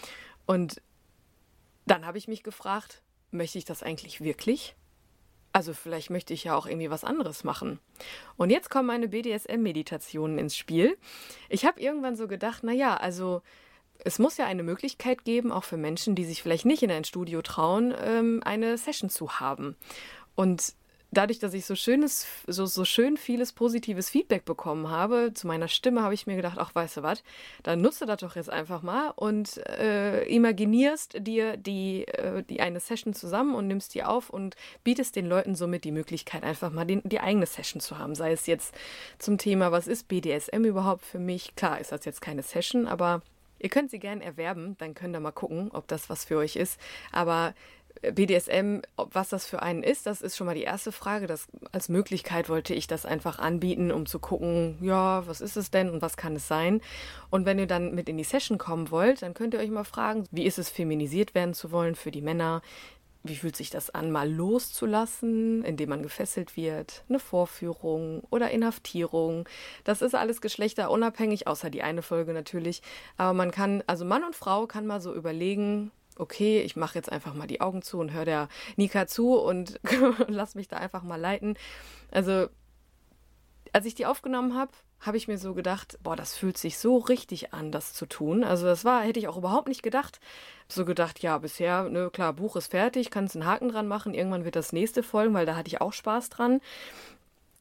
und 0.44 0.82
dann 1.86 2.04
habe 2.04 2.18
ich 2.18 2.26
mich 2.26 2.42
gefragt, 2.42 3.00
möchte 3.30 3.58
ich 3.58 3.64
das 3.64 3.84
eigentlich 3.84 4.20
wirklich? 4.20 4.74
Also 5.52 5.74
vielleicht 5.74 6.10
möchte 6.10 6.32
ich 6.32 6.44
ja 6.44 6.56
auch 6.56 6.66
irgendwie 6.66 6.90
was 6.90 7.04
anderes 7.04 7.42
machen. 7.42 7.80
Und 8.36 8.50
jetzt 8.50 8.70
kommen 8.70 8.86
meine 8.86 9.08
BDSM-Meditationen 9.08 10.38
ins 10.38 10.56
Spiel. 10.56 10.96
Ich 11.48 11.64
habe 11.64 11.80
irgendwann 11.80 12.16
so 12.16 12.28
gedacht, 12.28 12.62
naja, 12.62 12.96
also 12.96 13.42
es 14.04 14.18
muss 14.18 14.36
ja 14.36 14.46
eine 14.46 14.62
Möglichkeit 14.62 15.24
geben, 15.24 15.52
auch 15.52 15.64
für 15.64 15.76
Menschen, 15.76 16.14
die 16.14 16.24
sich 16.24 16.42
vielleicht 16.42 16.66
nicht 16.66 16.82
in 16.82 16.90
ein 16.90 17.04
Studio 17.04 17.42
trauen, 17.42 17.94
ähm, 18.00 18.40
eine 18.44 18.78
Session 18.78 19.10
zu 19.10 19.40
haben. 19.40 19.76
Und 20.34 20.74
dadurch, 21.10 21.38
dass 21.38 21.54
ich 21.54 21.66
so 21.66 21.74
schönes, 21.74 22.26
so, 22.46 22.66
so 22.66 22.84
schön 22.84 23.16
vieles 23.16 23.52
positives 23.52 24.10
Feedback 24.10 24.44
bekommen 24.44 24.90
habe 24.90 25.32
zu 25.34 25.46
meiner 25.46 25.68
Stimme, 25.68 26.02
habe 26.02 26.14
ich 26.14 26.26
mir 26.26 26.36
gedacht, 26.36 26.58
ach, 26.58 26.74
weißt 26.74 26.98
du 26.98 27.02
was, 27.02 27.22
dann 27.62 27.80
nutze 27.80 28.06
das 28.06 28.20
doch 28.20 28.36
jetzt 28.36 28.50
einfach 28.50 28.82
mal 28.82 29.12
und 29.16 29.58
äh, 29.66 30.24
imaginierst 30.24 31.26
dir 31.26 31.56
die, 31.56 32.06
äh, 32.06 32.42
die 32.42 32.60
eine 32.60 32.80
Session 32.80 33.14
zusammen 33.14 33.54
und 33.54 33.66
nimmst 33.66 33.94
die 33.94 34.04
auf 34.04 34.30
und 34.30 34.56
bietest 34.84 35.16
den 35.16 35.26
Leuten 35.26 35.54
somit 35.54 35.84
die 35.84 35.92
Möglichkeit, 35.92 36.42
einfach 36.42 36.70
mal 36.70 36.84
den, 36.84 37.02
die 37.04 37.20
eigene 37.20 37.46
Session 37.46 37.80
zu 37.80 37.98
haben. 37.98 38.14
Sei 38.14 38.32
es 38.32 38.46
jetzt 38.46 38.74
zum 39.18 39.38
Thema, 39.38 39.72
was 39.72 39.86
ist 39.86 40.08
BDSM 40.08 40.64
überhaupt 40.64 41.04
für 41.04 41.18
mich? 41.18 41.54
Klar, 41.56 41.80
ist 41.80 41.92
das 41.92 42.04
jetzt 42.04 42.20
keine 42.20 42.42
Session, 42.42 42.86
aber 42.86 43.22
Ihr 43.62 43.68
könnt 43.68 43.90
sie 43.90 43.98
gerne 43.98 44.24
erwerben, 44.24 44.74
dann 44.78 44.94
könnt 44.94 45.14
ihr 45.14 45.20
mal 45.20 45.32
gucken, 45.32 45.70
ob 45.72 45.86
das 45.86 46.08
was 46.08 46.24
für 46.24 46.38
euch 46.38 46.56
ist. 46.56 46.80
Aber 47.12 47.54
BDSM, 48.02 48.80
was 48.96 49.28
das 49.28 49.46
für 49.46 49.62
einen 49.62 49.82
ist, 49.82 50.06
das 50.06 50.22
ist 50.22 50.36
schon 50.36 50.46
mal 50.46 50.54
die 50.54 50.62
erste 50.62 50.90
Frage. 50.90 51.26
Das, 51.26 51.48
als 51.72 51.88
Möglichkeit 51.88 52.48
wollte 52.48 52.74
ich 52.74 52.86
das 52.86 53.04
einfach 53.04 53.38
anbieten, 53.38 53.92
um 53.92 54.06
zu 54.06 54.18
gucken, 54.18 54.78
ja, 54.80 55.26
was 55.26 55.40
ist 55.40 55.56
es 55.56 55.70
denn 55.70 55.90
und 55.90 56.00
was 56.00 56.16
kann 56.16 56.36
es 56.36 56.48
sein? 56.48 56.80
Und 57.28 57.44
wenn 57.44 57.58
ihr 57.58 57.66
dann 57.66 57.94
mit 57.94 58.08
in 58.08 58.16
die 58.16 58.24
Session 58.24 58.58
kommen 58.58 58.90
wollt, 58.90 59.22
dann 59.22 59.34
könnt 59.34 59.54
ihr 59.54 59.60
euch 59.60 59.70
mal 59.70 59.84
fragen, 59.84 60.24
wie 60.30 60.46
ist 60.46 60.58
es, 60.58 60.70
feminisiert 60.70 61.34
werden 61.34 61.54
zu 61.54 61.72
wollen 61.72 61.94
für 61.94 62.10
die 62.10 62.22
Männer? 62.22 62.62
Wie 63.22 63.36
fühlt 63.36 63.54
sich 63.54 63.68
das 63.68 63.90
an, 63.90 64.10
mal 64.10 64.30
loszulassen, 64.30 65.62
indem 65.62 65.90
man 65.90 66.02
gefesselt 66.02 66.56
wird? 66.56 67.04
Eine 67.10 67.18
Vorführung 67.18 68.22
oder 68.30 68.50
Inhaftierung. 68.50 69.46
Das 69.84 70.00
ist 70.00 70.14
alles 70.14 70.40
geschlechterunabhängig, 70.40 71.46
außer 71.46 71.68
die 71.68 71.82
eine 71.82 72.00
Folge 72.00 72.32
natürlich. 72.32 72.80
Aber 73.18 73.34
man 73.34 73.50
kann, 73.50 73.84
also 73.86 74.06
Mann 74.06 74.24
und 74.24 74.36
Frau 74.36 74.66
kann 74.66 74.86
mal 74.86 75.02
so 75.02 75.14
überlegen, 75.14 75.90
okay, 76.20 76.60
ich 76.60 76.76
mache 76.76 76.96
jetzt 76.96 77.10
einfach 77.10 77.34
mal 77.34 77.46
die 77.46 77.60
Augen 77.60 77.82
zu 77.82 77.98
und 77.98 78.12
höre 78.12 78.24
der 78.24 78.48
Nika 78.76 79.06
zu 79.06 79.34
und 79.38 79.80
lass 80.28 80.54
mich 80.54 80.68
da 80.68 80.76
einfach 80.76 81.02
mal 81.02 81.20
leiten. 81.20 81.56
Also, 82.10 82.48
als 83.72 83.86
ich 83.86 83.94
die 83.94 84.06
aufgenommen 84.06 84.56
habe, 84.56 84.72
habe 85.00 85.16
ich 85.16 85.28
mir 85.28 85.38
so 85.38 85.54
gedacht, 85.54 85.98
boah, 86.02 86.14
das 86.14 86.36
fühlt 86.36 86.58
sich 86.58 86.78
so 86.78 86.98
richtig 86.98 87.54
an, 87.54 87.72
das 87.72 87.94
zu 87.94 88.06
tun. 88.06 88.44
Also 88.44 88.66
das 88.66 88.84
war, 88.84 89.02
hätte 89.02 89.18
ich 89.18 89.28
auch 89.28 89.38
überhaupt 89.38 89.68
nicht 89.68 89.82
gedacht. 89.82 90.20
So 90.68 90.84
gedacht, 90.84 91.20
ja, 91.20 91.38
bisher, 91.38 91.88
ne, 91.88 92.10
klar, 92.10 92.34
Buch 92.34 92.56
ist 92.56 92.68
fertig, 92.68 93.10
kannst 93.10 93.34
einen 93.34 93.46
Haken 93.46 93.70
dran 93.70 93.88
machen, 93.88 94.12
irgendwann 94.12 94.44
wird 94.44 94.56
das 94.56 94.72
nächste 94.72 95.02
folgen, 95.02 95.32
weil 95.34 95.46
da 95.46 95.56
hatte 95.56 95.68
ich 95.68 95.80
auch 95.80 95.92
Spaß 95.92 96.28
dran. 96.28 96.60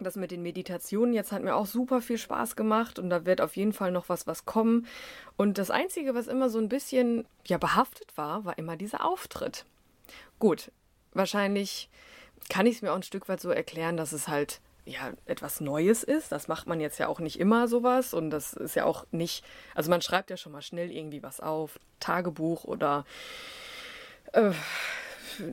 Das 0.02 0.16
mit 0.16 0.32
den 0.32 0.42
Meditationen 0.42 1.14
jetzt 1.14 1.32
hat 1.32 1.44
mir 1.44 1.56
auch 1.56 1.66
super 1.66 2.02
viel 2.02 2.18
Spaß 2.18 2.56
gemacht 2.56 3.00
und 3.00 3.10
da 3.10 3.26
wird 3.26 3.42
auf 3.42 3.56
jeden 3.58 3.74
Fall 3.74 3.92
noch 3.92 4.10
was, 4.10 4.28
was 4.28 4.46
kommen. 4.46 4.88
Und 5.38 5.58
das 5.58 5.72
Einzige, 5.72 6.16
was 6.16 6.28
immer 6.28 6.50
so 6.50 6.58
ein 6.60 6.70
bisschen 6.70 7.26
ja 7.46 7.58
behaftet 7.58 8.16
war, 8.16 8.46
war 8.46 8.58
immer 8.58 8.78
dieser 8.78 9.06
Auftritt. 9.06 9.66
Gut, 10.40 10.72
wahrscheinlich 11.14 11.90
kann 12.50 12.66
ich 12.66 12.78
es 12.78 12.82
mir 12.82 12.92
auch 12.92 12.98
ein 12.98 13.04
Stück 13.04 13.28
weit 13.28 13.42
so 13.42 13.50
erklären, 13.50 13.98
dass 13.98 14.14
es 14.14 14.28
halt 14.28 14.62
ja 14.86 15.12
etwas 15.26 15.62
Neues 15.62 16.04
ist. 16.04 16.32
Das 16.32 16.48
macht 16.48 16.68
man 16.68 16.80
jetzt 16.80 16.98
ja 16.98 17.08
auch 17.08 17.20
nicht 17.20 17.40
immer 17.40 17.68
sowas 17.68 18.14
und 18.14 18.30
das 18.30 18.54
ist 18.54 18.76
ja 18.76 18.86
auch 18.86 19.06
nicht, 19.12 19.44
also 19.76 19.90
man 19.90 20.02
schreibt 20.02 20.30
ja 20.30 20.38
schon 20.38 20.52
mal 20.52 20.62
schnell 20.62 20.92
irgendwie 20.92 21.24
was 21.24 21.40
auf, 21.40 21.80
Tagebuch 22.00 22.64
oder 22.64 23.06
äh, 24.34 24.52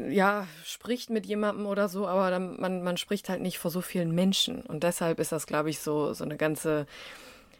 ja, 0.09 0.47
spricht 0.65 1.11
mit 1.11 1.27
jemandem 1.27 1.67
oder 1.67 1.89
so, 1.89 2.07
aber 2.07 2.31
dann, 2.31 2.61
man, 2.61 2.83
man 2.83 2.97
spricht 2.97 3.29
halt 3.29 3.41
nicht 3.41 3.59
vor 3.59 3.71
so 3.71 3.81
vielen 3.81 4.15
Menschen. 4.15 4.63
Und 4.63 4.83
deshalb 4.83 5.19
ist 5.21 5.33
das, 5.33 5.47
glaube 5.47 5.71
ich, 5.71 5.81
so, 5.81 6.13
so 6.13 6.25
eine 6.25 6.37
ganze, 6.37 6.87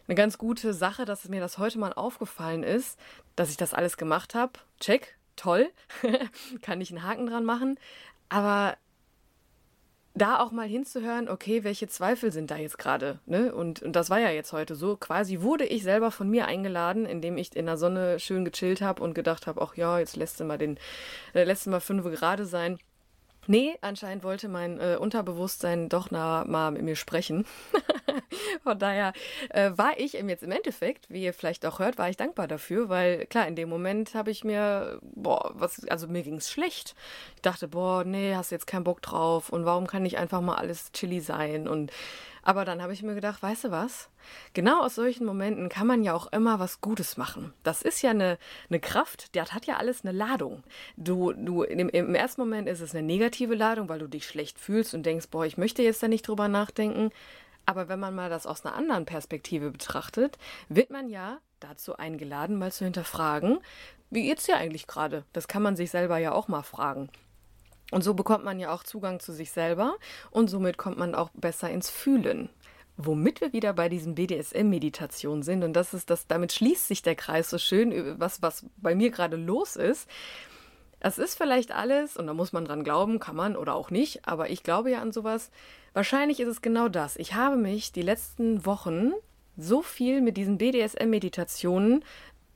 eine 0.07 0.15
ganz 0.15 0.37
gute 0.37 0.73
Sache, 0.73 1.05
dass 1.05 1.27
mir 1.29 1.41
das 1.41 1.57
heute 1.57 1.79
mal 1.79 1.93
aufgefallen 1.93 2.63
ist, 2.63 2.99
dass 3.35 3.49
ich 3.49 3.57
das 3.57 3.73
alles 3.73 3.97
gemacht 3.97 4.35
habe. 4.35 4.53
Check, 4.79 5.17
toll, 5.35 5.69
kann 6.61 6.81
ich 6.81 6.91
einen 6.91 7.03
Haken 7.03 7.27
dran 7.27 7.45
machen. 7.45 7.79
Aber 8.29 8.77
da 10.17 10.39
auch 10.39 10.51
mal 10.51 10.67
hinzuhören, 10.67 11.29
okay, 11.29 11.63
welche 11.63 11.87
Zweifel 11.87 12.31
sind 12.31 12.51
da 12.51 12.57
jetzt 12.57 12.77
gerade, 12.77 13.19
ne? 13.25 13.53
Und, 13.53 13.81
und 13.81 13.95
das 13.95 14.09
war 14.09 14.19
ja 14.19 14.29
jetzt 14.29 14.53
heute 14.53 14.75
so. 14.75 14.95
Quasi 14.97 15.41
wurde 15.41 15.65
ich 15.65 15.83
selber 15.83 16.11
von 16.11 16.29
mir 16.29 16.47
eingeladen, 16.47 17.05
indem 17.05 17.37
ich 17.37 17.55
in 17.55 17.65
der 17.65 17.77
Sonne 17.77 18.19
schön 18.19 18.45
gechillt 18.45 18.81
habe 18.81 19.03
und 19.03 19.13
gedacht 19.13 19.47
habe, 19.47 19.61
ach 19.61 19.75
ja, 19.75 19.99
jetzt 19.99 20.15
lässt 20.15 20.39
du 20.39 20.43
mal 20.43 20.57
den, 20.57 20.77
äh, 21.33 21.43
lässt 21.43 21.65
du 21.65 21.69
mal 21.69 21.79
fünf 21.79 22.03
gerade 22.05 22.45
sein. 22.45 22.79
Nee, 23.49 23.77
anscheinend 23.79 24.25
wollte 24.25 24.49
mein 24.49 24.79
äh, 24.79 24.97
Unterbewusstsein 24.99 25.87
doch 25.87 26.11
na, 26.11 26.43
mal 26.45 26.71
mit 26.71 26.81
mir 26.81 26.97
sprechen. 26.97 27.45
Von 28.63 28.77
daher 28.77 29.13
äh, 29.49 29.71
war 29.75 29.97
ich 29.97 30.13
jetzt 30.13 30.43
im 30.43 30.51
Endeffekt, 30.51 31.09
wie 31.09 31.23
ihr 31.23 31.33
vielleicht 31.33 31.65
auch 31.65 31.79
hört, 31.79 31.97
war 31.97 32.09
ich 32.09 32.17
dankbar 32.17 32.49
dafür, 32.49 32.89
weil 32.89 33.25
klar, 33.27 33.47
in 33.47 33.55
dem 33.55 33.69
Moment 33.69 34.15
habe 34.15 34.31
ich 34.31 34.43
mir, 34.43 34.99
boah, 35.01 35.51
was, 35.53 35.87
also 35.87 36.07
mir 36.07 36.23
ging 36.23 36.35
es 36.35 36.51
schlecht. 36.51 36.93
Ich 37.35 37.41
dachte, 37.41 37.69
boah, 37.69 38.03
nee, 38.03 38.35
hast 38.35 38.51
jetzt 38.51 38.67
keinen 38.67 38.83
Bock 38.83 39.01
drauf 39.01 39.49
und 39.49 39.63
warum 39.63 39.87
kann 39.87 40.03
nicht 40.03 40.17
einfach 40.17 40.41
mal 40.41 40.55
alles 40.55 40.91
chilly 40.91 41.21
sein 41.21 41.69
und 41.69 41.91
aber 42.47 42.63
dann 42.63 42.81
habe 42.81 42.93
ich 42.93 43.03
mir 43.03 43.13
gedacht, 43.13 43.43
weißt 43.43 43.65
du 43.65 43.71
was? 43.71 44.09
Genau 44.53 44.81
aus 44.81 44.95
solchen 44.95 45.25
Momenten 45.25 45.67
kann 45.67 45.85
man 45.85 46.01
ja 46.01 46.13
auch 46.13 46.31
immer 46.31 46.59
was 46.59 46.79
Gutes 46.79 47.17
machen. 47.17 47.53
Das 47.63 47.81
ist 47.81 48.01
ja 48.01 48.11
eine, 48.11 48.37
eine 48.69 48.79
Kraft, 48.79 49.35
die 49.35 49.41
hat 49.41 49.65
ja 49.65 49.75
alles 49.75 50.05
eine 50.05 50.13
Ladung. 50.13 50.63
Du, 50.95 51.33
du, 51.33 51.63
im, 51.63 51.89
im 51.89 52.15
ersten 52.15 52.39
Moment 52.39 52.69
ist 52.69 52.79
es 52.79 52.95
eine 52.95 53.05
negative 53.05 53.53
Ladung, 53.53 53.89
weil 53.89 53.99
du 53.99 54.07
dich 54.07 54.25
schlecht 54.25 54.59
fühlst 54.59 54.93
und 54.93 55.05
denkst, 55.05 55.27
boah, 55.29 55.45
ich 55.45 55.57
möchte 55.57 55.83
jetzt 55.83 56.01
da 56.01 56.07
nicht 56.07 56.25
drüber 56.25 56.47
nachdenken. 56.47 57.09
Aber 57.65 57.89
wenn 57.89 57.99
man 57.99 58.15
mal 58.15 58.29
das 58.29 58.47
aus 58.47 58.65
einer 58.65 58.75
anderen 58.75 59.03
Perspektive 59.03 59.71
betrachtet, 59.71 60.37
wird 60.69 60.89
man 60.89 61.09
ja 61.09 61.39
dazu 61.59 61.97
eingeladen, 61.97 62.57
mal 62.57 62.71
zu 62.71 62.85
hinterfragen, 62.85 63.59
wie 64.09 64.23
geht's 64.23 64.45
dir 64.45 64.55
eigentlich 64.55 64.87
gerade? 64.87 65.25
Das 65.33 65.49
kann 65.49 65.63
man 65.63 65.75
sich 65.75 65.91
selber 65.91 66.17
ja 66.17 66.31
auch 66.31 66.47
mal 66.47 66.63
fragen. 66.63 67.09
Und 67.91 68.03
so 68.03 68.13
bekommt 68.13 68.43
man 68.43 68.59
ja 68.59 68.73
auch 68.73 68.83
Zugang 68.83 69.19
zu 69.19 69.31
sich 69.31 69.51
selber 69.51 69.95
und 70.31 70.49
somit 70.49 70.77
kommt 70.77 70.97
man 70.97 71.15
auch 71.15 71.29
besser 71.33 71.69
ins 71.69 71.89
Fühlen. 71.89 72.49
Womit 72.97 73.41
wir 73.41 73.53
wieder 73.53 73.73
bei 73.73 73.89
diesen 73.89 74.15
BDSM-Meditationen 74.15 75.43
sind, 75.43 75.63
und 75.63 75.73
das 75.73 75.93
ist 75.93 76.09
das, 76.09 76.27
damit 76.27 76.51
schließt 76.51 76.87
sich 76.87 77.01
der 77.01 77.15
Kreis 77.15 77.49
so 77.49 77.59
schön, 77.59 78.19
was, 78.19 78.41
was 78.41 78.65
bei 78.77 78.95
mir 78.95 79.11
gerade 79.11 79.37
los 79.37 79.75
ist. 79.75 80.09
Es 80.99 81.19
ist 81.19 81.37
vielleicht 81.37 81.71
alles, 81.71 82.17
und 82.17 82.25
da 82.25 82.33
muss 82.33 82.53
man 82.53 82.65
dran 82.65 82.83
glauben, 82.83 83.19
kann 83.19 83.35
man 83.35 83.55
oder 83.55 83.75
auch 83.75 83.91
nicht, 83.91 84.27
aber 84.27 84.49
ich 84.49 84.63
glaube 84.63 84.89
ja 84.91 85.01
an 85.01 85.11
sowas. 85.11 85.51
Wahrscheinlich 85.93 86.39
ist 86.39 86.47
es 86.47 86.61
genau 86.63 86.89
das. 86.89 87.17
Ich 87.17 87.35
habe 87.35 87.55
mich 87.55 87.91
die 87.91 88.01
letzten 88.01 88.65
Wochen 88.65 89.11
so 89.57 89.81
viel 89.83 90.21
mit 90.21 90.37
diesen 90.37 90.57
BDSM-Meditationen 90.57 92.03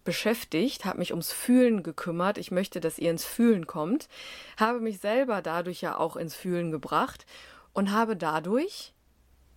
beschäftigt, 0.03 0.86
habe 0.86 1.00
mich 1.00 1.12
ums 1.12 1.31
Fühlen 1.31 1.84
gekümmert. 1.84 2.38
Ich 2.38 2.51
möchte, 2.51 2.79
dass 2.79 3.00
ihr 3.00 3.12
ins 3.12 3.25
Fühlen 3.25 3.67
kommt, 3.67 4.08
habe 4.58 4.79
mich 4.79 5.00
selber 5.00 5.41
dadurch 5.41 5.81
ja 5.81 5.98
auch 5.98 6.15
ins 6.15 6.36
Fühlen 6.36 6.72
gebracht 6.72 7.25
und 7.74 7.91
habe 7.91 8.15
dadurch, 8.15 8.93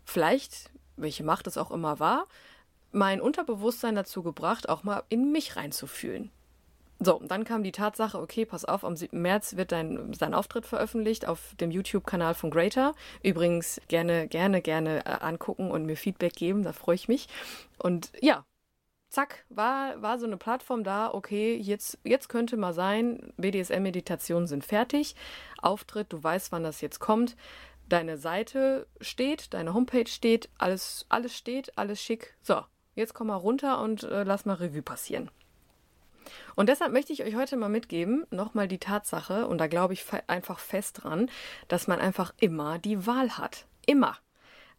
vielleicht, 0.05 0.71
welche 0.97 1.25
Macht 1.25 1.47
es 1.47 1.59
auch 1.59 1.71
immer 1.71 1.99
war, 1.99 2.27
mein 2.93 3.21
Unterbewusstsein 3.21 3.95
dazu 3.95 4.23
gebracht, 4.23 4.69
auch 4.69 4.85
mal 4.85 5.03
in 5.09 5.33
mich 5.33 5.57
reinzufühlen. 5.57 6.31
So, 7.01 7.21
dann 7.27 7.45
kam 7.45 7.65
die 7.65 7.73
Tatsache, 7.73 8.19
okay, 8.21 8.47
pass 8.47 8.65
auf, 8.65 8.85
am 8.85 8.97
7. 8.97 9.21
März 9.21 9.57
wird 9.57 9.73
dein, 9.73 10.13
dein 10.13 10.33
Auftritt 10.33 10.65
veröffentlicht 10.65 11.27
auf 11.27 11.55
dem 11.61 11.71
YouTube-Kanal 11.71 12.35
von 12.35 12.51
Greater. 12.51 12.95
Übrigens 13.23 13.81
gerne, 13.89 14.29
gerne, 14.29 14.63
gerne 14.63 15.05
äh, 15.05 15.11
angucken 15.21 15.71
und 15.71 15.87
mir 15.87 15.97
Feedback 15.97 16.35
geben, 16.35 16.63
da 16.63 16.73
freue 16.73 16.95
ich 16.95 17.09
mich. 17.09 17.27
Und 17.79 18.13
ja, 18.21 18.45
zack, 19.15 19.45
war, 19.49 20.01
war 20.03 20.19
so 20.19 20.27
eine 20.27 20.37
Plattform 20.37 20.85
da, 20.85 21.13
okay, 21.13 21.57
jetzt, 21.57 21.99
jetzt 22.05 22.29
könnte 22.29 22.57
mal 22.57 22.75
sein, 22.75 23.33
BDSM-Meditationen 23.37 24.47
sind 24.47 24.65
fertig, 24.65 25.15
Auftritt, 25.63 26.13
du 26.13 26.23
weißt, 26.23 26.53
wann 26.53 26.65
das 26.65 26.81
jetzt 26.81 26.99
kommt, 27.01 27.37
deine 27.89 28.19
Seite 28.19 28.87
steht, 29.01 29.55
deine 29.55 29.75
Homepage 29.75 30.09
steht, 30.09 30.49
alles, 30.59 31.07
alles 31.09 31.37
steht, 31.37 31.77
alles 31.79 32.03
schick. 32.03 32.35
So, 32.43 32.63
jetzt 32.95 33.15
komm 33.15 33.29
mal 33.29 33.37
runter 33.37 33.81
und 33.81 34.03
äh, 34.03 34.25
lass 34.25 34.45
mal 34.45 34.55
Revue 34.55 34.83
passieren. 34.83 35.31
Und 36.55 36.69
deshalb 36.69 36.93
möchte 36.93 37.13
ich 37.13 37.23
euch 37.23 37.35
heute 37.35 37.57
mal 37.57 37.69
mitgeben, 37.69 38.27
nochmal 38.31 38.69
die 38.69 38.79
Tatsache, 38.79 39.47
und 39.47 39.59
da 39.59 39.67
glaube 39.67 39.93
ich 39.93 40.05
einfach 40.27 40.59
fest 40.59 41.03
dran, 41.03 41.31
dass 41.69 41.87
man 41.87 42.01
einfach 42.01 42.33
immer 42.41 42.79
die 42.79 43.07
Wahl 43.07 43.37
hat. 43.39 43.67
Immer. 43.87 44.17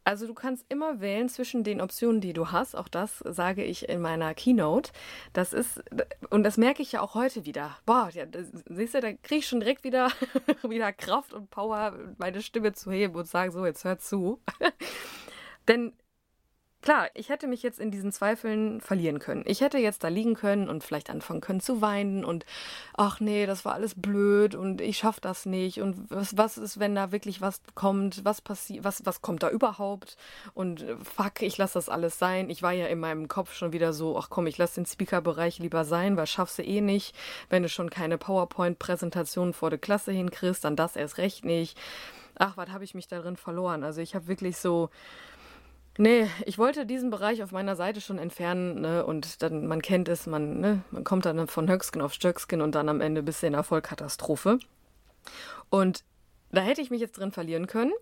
Also 0.06 0.28
du 0.28 0.36
kannst 0.36 0.66
immer 0.70 1.02
wählen 1.02 1.30
zwischen 1.30 1.64
den 1.64 1.82
Optionen, 1.82 2.22
die 2.22 2.34
du 2.34 2.52
hast. 2.52 2.76
Auch 2.76 2.88
das 2.88 3.24
sage 3.26 3.64
ich 3.64 3.90
in 3.90 4.02
meiner 4.02 4.36
Keynote. 4.36 4.92
Das 5.34 5.52
ist, 5.52 5.84
und 6.30 6.44
das 6.44 6.58
merke 6.58 6.84
ich 6.84 6.92
ja 6.92 7.02
auch 7.02 7.16
heute 7.16 7.46
wieder. 7.46 7.76
Boah, 7.88 8.10
ja, 8.14 8.28
das, 8.28 8.52
siehst 8.70 8.94
du, 8.94 9.02
da 9.02 9.14
kriege 9.14 9.40
ich 9.40 9.48
schon 9.48 9.62
direkt 9.62 9.84
wieder, 9.84 10.12
wieder 10.64 10.94
Kraft 10.94 11.34
und 11.34 11.50
Power, 11.50 11.98
meine 12.20 12.44
Stimme 12.44 12.74
zu 12.74 12.92
heben 12.92 13.16
und 13.16 13.28
sagen, 13.28 13.52
so, 13.52 13.66
jetzt 13.66 13.84
hör 13.84 13.98
zu. 13.98 14.40
Denn 15.68 15.94
Klar, 16.86 17.10
ich 17.16 17.30
hätte 17.30 17.48
mich 17.48 17.64
jetzt 17.64 17.80
in 17.80 17.90
diesen 17.90 18.12
Zweifeln 18.12 18.80
verlieren 18.80 19.18
können. 19.18 19.44
Ich 19.48 19.62
hätte 19.62 19.80
jetzt 19.80 20.04
da 20.04 20.08
liegen 20.08 20.36
können 20.36 20.70
und 20.70 20.84
vielleicht 20.84 21.10
anfangen 21.10 21.42
können 21.42 21.60
zu 21.60 21.82
weinen 21.82 22.24
und 22.24 22.46
ach 22.96 23.20
nee, 23.20 23.48
das 23.48 23.66
war 23.66 23.74
alles 23.74 24.00
blöd 24.00 24.54
und 24.54 24.82
ich 24.82 25.00
schaff 25.00 25.20
das 25.20 25.48
nicht 25.48 25.82
und 25.82 26.12
was, 26.12 26.38
was 26.38 26.60
ist, 26.60 26.80
wenn 26.80 26.94
da 26.94 27.12
wirklich 27.12 27.42
was 27.42 27.60
kommt, 27.74 28.24
was 28.24 28.40
passiert, 28.40 28.84
was, 28.84 29.04
was 29.04 29.24
kommt 29.24 29.42
da 29.42 29.50
überhaupt 29.50 30.16
und 30.54 30.84
äh, 30.84 30.96
fuck, 30.98 31.42
ich 31.42 31.58
lasse 31.58 31.74
das 31.74 31.90
alles 31.90 32.20
sein. 32.20 32.52
Ich 32.52 32.62
war 32.62 32.72
ja 32.72 32.86
in 32.86 33.00
meinem 33.00 33.30
Kopf 33.30 33.56
schon 33.56 33.74
wieder 33.74 33.92
so, 33.92 34.16
ach 34.16 34.30
komm, 34.30 34.46
ich 34.46 34.60
lasse 34.60 34.76
den 34.76 34.86
Speaker-Bereich 34.86 35.58
lieber 35.58 35.86
sein, 35.86 36.18
weil 36.18 36.28
schaffst 36.28 36.60
du 36.60 36.64
eh 36.64 36.82
nicht. 36.82 37.16
Wenn 37.50 37.64
du 37.64 37.70
schon 37.70 37.90
keine 37.90 38.20
PowerPoint-Präsentation 38.20 39.54
vor 39.54 39.72
der 39.72 39.80
Klasse 39.80 40.12
hinkriegst, 40.12 40.64
dann 40.64 40.76
das 40.76 40.96
erst 40.96 41.18
recht 41.18 41.46
nicht. 41.46 41.80
Ach, 42.36 42.58
was 42.58 42.70
habe 42.70 42.84
ich 42.84 42.94
mich 42.94 43.08
darin 43.08 43.38
verloren? 43.38 43.84
Also 43.84 44.02
ich 44.02 44.14
habe 44.14 44.28
wirklich 44.28 44.58
so 44.58 44.92
Nee, 45.98 46.28
ich 46.46 46.58
wollte 46.58 46.86
diesen 46.86 47.10
Bereich 47.10 47.42
auf 47.42 47.54
meiner 47.54 47.78
Seite 47.78 48.02
schon 48.02 48.18
entfernen, 48.18 48.82
ne? 48.82 49.06
Und 49.06 49.42
dann, 49.42 49.66
man 49.66 49.82
kennt 49.82 50.10
es, 50.10 50.28
man, 50.28 50.60
ne, 50.60 50.82
man 50.92 51.06
kommt 51.06 51.26
dann 51.26 51.48
von 51.48 51.70
Höckskin 51.70 52.02
auf 52.02 52.14
Stöckskin 52.14 52.62
und 52.62 52.76
dann 52.76 52.90
am 52.90 53.00
Ende 53.00 53.24
bis 53.24 53.42
in 53.44 53.54
Erfolgkatastrophe. 53.54 54.60
Und 55.70 56.04
da 56.52 56.62
hätte 56.62 56.82
ich 56.82 56.92
mich 56.92 57.00
jetzt 57.00 57.18
drin 57.18 57.32
verlieren 57.32 57.68
können 57.68 57.94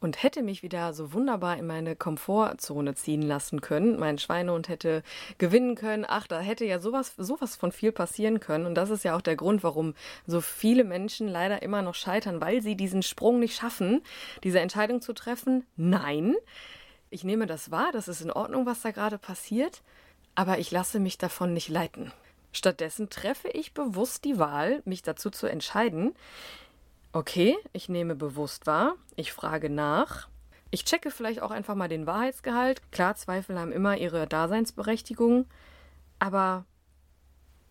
und 0.00 0.22
hätte 0.22 0.42
mich 0.42 0.62
wieder 0.62 0.92
so 0.92 1.12
wunderbar 1.12 1.56
in 1.56 1.66
meine 1.66 1.96
Komfortzone 1.96 2.94
ziehen 2.94 3.22
lassen 3.22 3.60
können. 3.60 3.98
Mein 3.98 4.18
Schweinehund 4.18 4.68
hätte 4.68 5.02
gewinnen 5.38 5.74
können. 5.74 6.04
Ach, 6.06 6.28
da 6.28 6.38
hätte 6.38 6.64
ja 6.64 6.78
sowas, 6.78 7.14
sowas 7.16 7.56
von 7.56 7.72
viel 7.72 7.90
passieren 7.90 8.38
können. 8.38 8.64
Und 8.64 8.76
das 8.76 8.90
ist 8.90 9.02
ja 9.02 9.16
auch 9.16 9.22
der 9.22 9.36
Grund, 9.36 9.64
warum 9.64 9.94
so 10.26 10.40
viele 10.40 10.84
Menschen 10.84 11.26
leider 11.26 11.62
immer 11.62 11.82
noch 11.82 11.96
scheitern, 11.96 12.40
weil 12.40 12.62
sie 12.62 12.76
diesen 12.76 13.02
Sprung 13.02 13.40
nicht 13.40 13.56
schaffen, 13.56 14.02
diese 14.44 14.60
Entscheidung 14.60 15.00
zu 15.00 15.12
treffen. 15.14 15.66
Nein, 15.76 16.36
ich 17.10 17.24
nehme 17.24 17.46
das 17.46 17.70
wahr, 17.70 17.90
das 17.92 18.08
ist 18.08 18.20
in 18.20 18.30
Ordnung, 18.30 18.66
was 18.66 18.82
da 18.82 18.90
gerade 18.90 19.18
passiert, 19.18 19.82
aber 20.34 20.58
ich 20.58 20.70
lasse 20.70 21.00
mich 21.00 21.18
davon 21.18 21.52
nicht 21.52 21.68
leiten. 21.68 22.12
Stattdessen 22.52 23.10
treffe 23.10 23.48
ich 23.48 23.74
bewusst 23.74 24.24
die 24.24 24.38
Wahl, 24.38 24.82
mich 24.84 25.02
dazu 25.02 25.30
zu 25.30 25.46
entscheiden, 25.46 26.14
okay, 27.12 27.56
ich 27.72 27.88
nehme 27.88 28.14
bewusst 28.14 28.66
wahr, 28.66 28.94
ich 29.16 29.32
frage 29.32 29.70
nach, 29.70 30.28
ich 30.70 30.84
checke 30.84 31.10
vielleicht 31.10 31.40
auch 31.40 31.50
einfach 31.50 31.74
mal 31.74 31.88
den 31.88 32.06
Wahrheitsgehalt. 32.06 32.82
Klar, 32.92 33.14
Zweifel 33.16 33.58
haben 33.58 33.72
immer 33.72 33.96
ihre 33.96 34.26
Daseinsberechtigung, 34.26 35.46
aber 36.18 36.66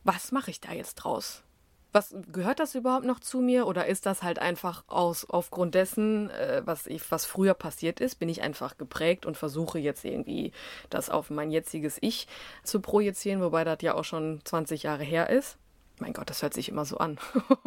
was 0.03 0.31
mache 0.31 0.51
ich 0.51 0.61
da 0.61 0.71
jetzt 0.71 0.95
draus? 0.95 1.43
Was 1.91 2.15
gehört 2.31 2.59
das 2.59 2.75
überhaupt 2.75 3.05
noch 3.05 3.19
zu 3.19 3.39
mir 3.39 3.65
oder 3.65 3.87
ist 3.87 4.05
das 4.05 4.23
halt 4.23 4.39
einfach 4.39 4.83
aus 4.87 5.29
aufgrund 5.29 5.73
dessen, 5.75 6.29
äh, 6.31 6.61
was 6.65 6.85
ich, 6.87 7.09
was 7.11 7.25
früher 7.25 7.53
passiert 7.53 7.99
ist, 7.99 8.15
bin 8.15 8.29
ich 8.29 8.41
einfach 8.41 8.77
geprägt 8.77 9.25
und 9.25 9.37
versuche 9.37 9.79
jetzt 9.79 10.05
irgendwie 10.05 10.51
das 10.89 11.09
auf 11.09 11.29
mein 11.29 11.49
jetziges 11.49 11.97
Ich 12.01 12.27
zu 12.63 12.81
projizieren, 12.81 13.41
wobei 13.41 13.63
das 13.63 13.77
ja 13.81 13.95
auch 13.95 14.03
schon 14.03 14.41
20 14.43 14.83
Jahre 14.83 15.03
her 15.03 15.29
ist. 15.29 15.57
Mein 15.99 16.13
Gott, 16.13 16.29
das 16.29 16.43
hört 16.43 16.53
sich 16.53 16.69
immer 16.69 16.85
so 16.85 16.97
an. 16.97 17.17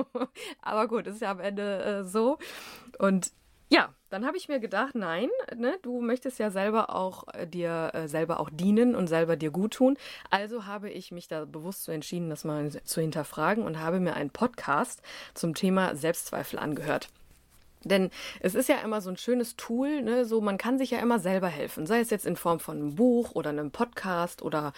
Aber 0.62 0.86
gut, 0.86 1.06
ist 1.06 1.20
ja 1.20 1.32
am 1.32 1.40
Ende 1.40 1.82
äh, 1.82 2.04
so. 2.04 2.38
Und 2.98 3.32
ja, 3.70 3.94
dann 4.10 4.26
habe 4.26 4.36
ich 4.36 4.48
mir 4.48 4.58
gedacht, 4.58 4.96
nein, 4.96 5.28
ne, 5.56 5.78
du 5.82 6.00
möchtest 6.00 6.40
ja 6.40 6.50
selber 6.50 6.94
auch 6.94 7.32
äh, 7.32 7.46
dir 7.46 7.92
äh, 7.94 8.08
selber 8.08 8.40
auch 8.40 8.50
dienen 8.52 8.96
und 8.96 9.06
selber 9.06 9.36
dir 9.36 9.52
gut 9.52 9.74
tun. 9.74 9.96
Also 10.28 10.66
habe 10.66 10.90
ich 10.90 11.12
mich 11.12 11.28
da 11.28 11.44
bewusst 11.44 11.84
so 11.84 11.92
entschieden, 11.92 12.30
das 12.30 12.44
mal 12.44 12.70
zu 12.70 13.00
hinterfragen 13.00 13.62
und 13.62 13.78
habe 13.78 14.00
mir 14.00 14.14
einen 14.14 14.30
Podcast 14.30 15.02
zum 15.34 15.54
Thema 15.54 15.94
Selbstzweifel 15.94 16.58
angehört. 16.58 17.10
Denn 17.84 18.10
es 18.40 18.54
ist 18.54 18.68
ja 18.68 18.76
immer 18.76 19.00
so 19.00 19.10
ein 19.10 19.16
schönes 19.16 19.56
Tool, 19.56 20.02
ne? 20.02 20.24
so 20.24 20.40
man 20.40 20.58
kann 20.58 20.78
sich 20.78 20.90
ja 20.90 20.98
immer 20.98 21.18
selber 21.18 21.48
helfen, 21.48 21.86
sei 21.86 22.00
es 22.00 22.10
jetzt 22.10 22.26
in 22.26 22.36
Form 22.36 22.60
von 22.60 22.76
einem 22.76 22.94
Buch 22.94 23.32
oder 23.34 23.50
einem 23.50 23.70
Podcast 23.70 24.42
oder 24.42 24.72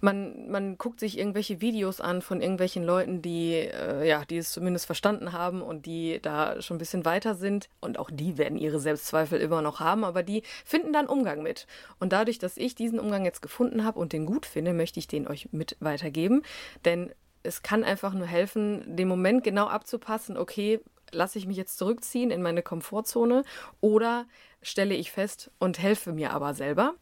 man, 0.00 0.50
man 0.50 0.78
guckt 0.78 1.00
sich 1.00 1.18
irgendwelche 1.18 1.60
Videos 1.60 2.00
an 2.00 2.22
von 2.22 2.40
irgendwelchen 2.40 2.82
Leuten, 2.82 3.20
die 3.20 3.54
äh, 3.54 4.08
ja, 4.08 4.24
die 4.24 4.38
es 4.38 4.52
zumindest 4.52 4.86
verstanden 4.86 5.32
haben 5.32 5.60
und 5.60 5.84
die 5.84 6.18
da 6.22 6.62
schon 6.62 6.76
ein 6.76 6.78
bisschen 6.78 7.04
weiter 7.04 7.34
sind 7.34 7.68
und 7.80 7.98
auch 7.98 8.10
die 8.10 8.38
werden 8.38 8.56
ihre 8.56 8.80
Selbstzweifel 8.80 9.40
immer 9.40 9.60
noch 9.60 9.80
haben, 9.80 10.04
aber 10.04 10.22
die 10.22 10.42
finden 10.64 10.92
dann 10.92 11.06
Umgang 11.06 11.42
mit. 11.42 11.66
Und 12.00 12.12
dadurch, 12.12 12.38
dass 12.38 12.56
ich 12.56 12.74
diesen 12.74 12.98
Umgang 12.98 13.24
jetzt 13.24 13.42
gefunden 13.42 13.84
habe 13.84 13.98
und 13.98 14.12
den 14.12 14.24
gut 14.24 14.46
finde, 14.46 14.72
möchte 14.72 14.98
ich 14.98 15.08
den 15.08 15.28
euch 15.28 15.48
mit 15.52 15.76
weitergeben, 15.80 16.42
denn 16.84 17.12
es 17.42 17.62
kann 17.62 17.84
einfach 17.84 18.12
nur 18.12 18.26
helfen, 18.26 18.96
den 18.96 19.08
Moment 19.08 19.44
genau 19.44 19.66
abzupassen, 19.66 20.36
okay, 20.36 20.80
lasse 21.12 21.38
ich 21.38 21.46
mich 21.46 21.56
jetzt 21.56 21.78
zurückziehen 21.78 22.30
in 22.30 22.42
meine 22.42 22.62
Komfortzone 22.62 23.44
oder 23.80 24.26
stelle 24.62 24.94
ich 24.94 25.12
fest 25.12 25.50
und 25.58 25.78
helfe 25.78 26.12
mir 26.12 26.32
aber 26.32 26.54
selber. 26.54 26.94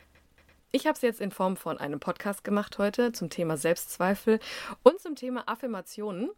Ich 0.73 0.87
habe 0.87 0.97
es 0.97 1.03
jetzt 1.03 1.21
in 1.21 1.31
Form 1.31 1.57
von 1.57 1.79
einem 1.79 2.01
Podcast 2.01 2.43
gemacht 2.43 2.79
heute 2.79 3.13
zum 3.13 3.31
Thema 3.31 3.57
Selbstzweifel 3.57 4.41
und 4.83 4.99
zum 5.01 5.15
Thema 5.15 5.45
Affirmationen. 5.47 6.31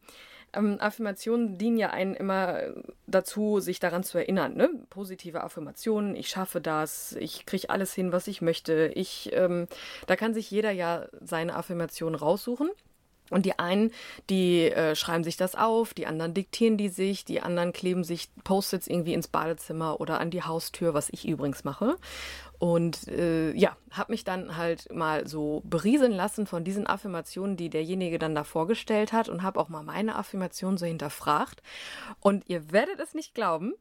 Ähm, 0.53 0.77
Affirmationen 0.79 1.57
dienen 1.57 1.79
ja 1.79 1.91
einen 1.91 2.15
immer 2.15 2.61
dazu, 3.07 3.61
sich 3.61 3.81
daran 3.81 4.05
zu 4.05 4.19
erinnern. 4.19 4.55
Ne? 4.55 4.69
Positive 4.91 5.43
Affirmationen, 5.43 6.17
ich 6.17 6.29
schaffe 6.29 6.61
das, 6.61 7.13
ich 7.19 7.47
kriege 7.47 7.71
alles 7.71 7.95
hin, 7.95 8.13
was 8.13 8.27
ich 8.27 8.43
möchte. 8.43 8.93
Ich, 8.95 9.31
ähm, 9.33 9.69
da 10.07 10.17
kann 10.17 10.35
sich 10.35 10.51
jeder 10.51 10.71
ja 10.71 11.07
seine 11.23 11.55
Affirmation 11.55 12.15
raussuchen. 12.15 12.69
Und 13.31 13.45
die 13.45 13.59
einen, 13.59 13.91
die 14.31 14.71
äh, 14.71 14.95
schreiben 14.95 15.25
sich 15.25 15.37
das 15.37 15.55
auf, 15.55 15.95
die 15.95 16.07
anderen 16.07 16.35
diktieren 16.35 16.77
die 16.77 16.89
sich, 16.89 17.25
die 17.25 17.41
anderen 17.41 17.73
kleben 17.73 18.05
sich 18.05 18.29
Post-its 18.45 18.87
irgendwie 18.87 19.15
ins 19.15 19.29
Badezimmer 19.29 20.01
oder 20.01 20.21
an 20.21 20.31
die 20.31 20.43
Haustür, 20.43 20.95
was 20.95 21.09
ich 21.11 21.27
übrigens 21.27 21.65
mache. 21.65 21.97
Und 22.59 23.09
äh, 23.09 23.53
ja, 23.53 23.77
habe 23.91 24.13
mich 24.13 24.25
dann 24.25 24.57
halt 24.57 24.93
mal 24.93 25.27
so 25.27 25.63
berieseln 25.65 26.13
lassen 26.13 26.47
von 26.47 26.65
diesen 26.65 26.87
Affirmationen, 26.87 27.57
die 27.57 27.69
derjenige 27.69 28.19
dann 28.19 28.35
da 28.35 28.45
vorgestellt 28.45 29.13
hat 29.13 29.29
und 29.29 29.43
habe 29.43 29.61
auch 29.61 29.69
mal 29.69 29.83
meine 29.83 30.17
Affirmation 30.17 30.79
so 30.79 30.87
hinterfragt. 30.87 31.63
Und 32.21 32.45
ihr 32.49 32.73
werdet 32.73 32.99
es 33.01 33.15
nicht 33.15 33.35
glauben, 33.35 33.75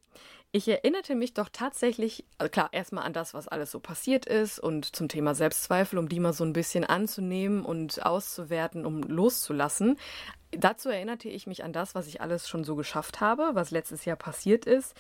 ich 0.56 0.70
erinnerte 0.70 1.16
mich 1.16 1.34
doch 1.34 1.50
tatsächlich, 1.52 2.24
also 2.38 2.50
klar, 2.50 2.70
erstmal 2.72 3.04
an 3.04 3.12
das, 3.12 3.34
was 3.34 3.50
alles 3.50 3.72
so 3.72 3.82
passiert 3.82 4.26
ist 4.26 4.58
und 4.58 4.96
zum 4.96 5.10
Thema 5.10 5.36
Selbstzweifel, 5.36 6.00
um 6.00 6.08
die 6.08 6.22
mal 6.22 6.32
so 6.32 6.46
ein 6.46 6.54
bisschen 6.54 6.86
anzunehmen 6.86 7.66
und 7.66 8.06
auszuwerten, 8.06 8.86
um 8.86 9.04
loszulassen. 9.04 9.98
Dazu 10.52 10.88
erinnerte 10.88 11.28
ich 11.28 11.46
mich 11.46 11.66
an 11.66 11.74
das, 11.74 11.94
was 11.94 12.08
ich 12.08 12.22
alles 12.22 12.48
schon 12.48 12.64
so 12.64 12.78
geschafft 12.78 13.20
habe, 13.20 13.50
was 13.52 13.72
letztes 13.72 14.06
Jahr 14.06 14.16
passiert 14.16 14.64
ist. 14.66 14.96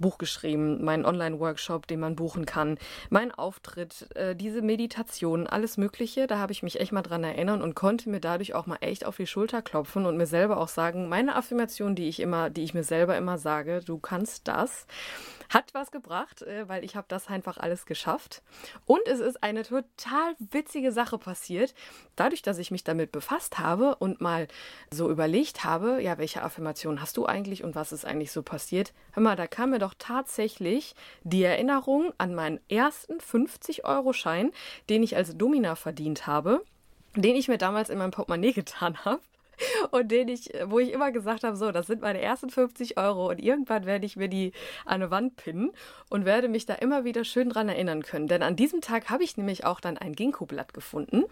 Buch 0.00 0.18
geschrieben, 0.18 0.84
meinen 0.84 1.04
Online-Workshop, 1.04 1.86
den 1.86 2.00
man 2.00 2.16
buchen 2.16 2.46
kann, 2.46 2.78
mein 3.10 3.32
Auftritt, 3.32 4.08
äh, 4.16 4.34
diese 4.34 4.62
Meditation, 4.62 5.46
alles 5.46 5.76
Mögliche. 5.76 6.26
Da 6.26 6.38
habe 6.38 6.52
ich 6.52 6.62
mich 6.62 6.80
echt 6.80 6.92
mal 6.92 7.02
dran 7.02 7.22
erinnern 7.22 7.62
und 7.62 7.74
konnte 7.74 8.10
mir 8.10 8.20
dadurch 8.20 8.54
auch 8.54 8.66
mal 8.66 8.78
echt 8.80 9.06
auf 9.06 9.16
die 9.16 9.26
Schulter 9.26 9.62
klopfen 9.62 10.06
und 10.06 10.16
mir 10.16 10.26
selber 10.26 10.58
auch 10.58 10.68
sagen, 10.68 11.08
meine 11.08 11.36
Affirmation, 11.36 11.94
die 11.94 12.08
ich 12.08 12.20
immer, 12.20 12.50
die 12.50 12.62
ich 12.62 12.74
mir 12.74 12.84
selber 12.84 13.16
immer 13.16 13.38
sage, 13.38 13.80
du 13.84 13.98
kannst 13.98 14.48
das 14.48 14.86
hat 15.50 15.74
was 15.74 15.90
gebracht, 15.90 16.42
äh, 16.42 16.68
weil 16.68 16.84
ich 16.84 16.96
habe 16.96 17.06
das 17.08 17.26
einfach 17.26 17.58
alles 17.58 17.84
geschafft. 17.84 18.42
Und 18.86 19.06
es 19.06 19.18
ist 19.18 19.42
eine 19.42 19.64
total 19.64 20.34
witzige 20.38 20.92
Sache 20.92 21.18
passiert. 21.18 21.74
Dadurch, 22.16 22.42
dass 22.42 22.58
ich 22.58 22.70
mich 22.70 22.84
damit 22.84 23.12
befasst 23.12 23.58
habe 23.58 23.96
und 23.96 24.20
mal 24.20 24.46
so 24.92 25.10
überlegt 25.10 25.64
habe, 25.64 26.00
ja, 26.00 26.18
welche 26.18 26.42
Affirmation 26.42 27.00
hast 27.00 27.16
du 27.16 27.26
eigentlich 27.26 27.64
und 27.64 27.74
was 27.74 27.92
ist 27.92 28.04
eigentlich 28.04 28.32
so 28.32 28.42
passiert? 28.42 28.92
Hör 29.12 29.22
mal, 29.22 29.36
da 29.36 29.48
kam 29.48 29.70
mir 29.70 29.80
doch 29.80 29.89
tatsächlich 29.94 30.94
die 31.22 31.42
Erinnerung 31.42 32.12
an 32.18 32.34
meinen 32.34 32.60
ersten 32.68 33.18
50-Euro-Schein, 33.18 34.52
den 34.88 35.02
ich 35.02 35.16
als 35.16 35.36
Domina 35.36 35.74
verdient 35.74 36.26
habe 36.26 36.62
den 37.16 37.36
ich 37.36 37.48
mir 37.48 37.58
damals 37.58 37.90
in 37.90 37.98
mein 37.98 38.10
Portemonnaie 38.10 38.52
getan 38.52 39.04
habe 39.04 39.20
und 39.90 40.10
den 40.10 40.28
ich, 40.28 40.50
wo 40.66 40.78
ich 40.78 40.92
immer 40.92 41.12
gesagt 41.12 41.44
habe, 41.44 41.56
so, 41.56 41.72
das 41.72 41.86
sind 41.86 42.02
meine 42.02 42.20
ersten 42.20 42.50
50 42.50 42.98
Euro 42.98 43.28
und 43.28 43.40
irgendwann 43.40 43.86
werde 43.86 44.06
ich 44.06 44.16
mir 44.16 44.28
die 44.28 44.52
an 44.84 45.00
eine 45.00 45.10
Wand 45.10 45.36
pinnen 45.36 45.70
und 46.08 46.24
werde 46.24 46.48
mich 46.48 46.66
da 46.66 46.74
immer 46.74 47.04
wieder 47.04 47.24
schön 47.24 47.50
dran 47.50 47.68
erinnern 47.68 48.02
können. 48.02 48.28
Denn 48.28 48.42
an 48.42 48.56
diesem 48.56 48.80
Tag 48.80 49.10
habe 49.10 49.24
ich 49.24 49.36
nämlich 49.36 49.64
auch 49.64 49.80
dann 49.80 49.98
ein 49.98 50.14
Ginkgo-Blatt 50.14 50.74
gefunden 50.74 51.24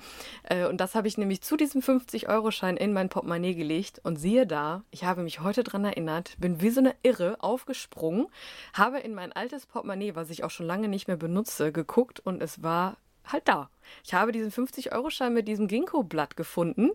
äh, 0.44 0.66
und 0.66 0.80
das 0.80 0.94
habe 0.94 1.08
ich 1.08 1.18
nämlich 1.18 1.42
zu 1.42 1.56
diesem 1.56 1.80
50-Euro-Schein 1.82 2.76
in 2.76 2.92
mein 2.92 3.08
Portemonnaie 3.08 3.54
gelegt 3.54 4.00
und 4.04 4.16
siehe 4.16 4.46
da, 4.46 4.82
ich 4.90 5.04
habe 5.04 5.22
mich 5.22 5.40
heute 5.40 5.64
dran 5.64 5.84
erinnert, 5.84 6.36
bin 6.38 6.60
wie 6.60 6.70
so 6.70 6.80
eine 6.80 6.94
Irre 7.02 7.36
aufgesprungen, 7.40 8.26
habe 8.72 8.98
in 8.98 9.14
mein 9.14 9.32
altes 9.32 9.66
Portemonnaie, 9.66 10.14
was 10.14 10.30
ich 10.30 10.44
auch 10.44 10.50
schon 10.50 10.66
lange 10.66 10.88
nicht 10.88 11.08
mehr 11.08 11.16
benutze, 11.16 11.72
geguckt 11.72 12.20
und 12.20 12.42
es 12.42 12.62
war 12.62 12.96
halt 13.32 13.48
da. 13.48 13.70
Ich 14.04 14.14
habe 14.14 14.32
diesen 14.32 14.50
50-Euro-Schein 14.50 15.32
mit 15.32 15.48
diesem 15.48 15.68
Ginkgo-Blatt 15.68 16.36
gefunden 16.36 16.90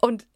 und 0.00 0.26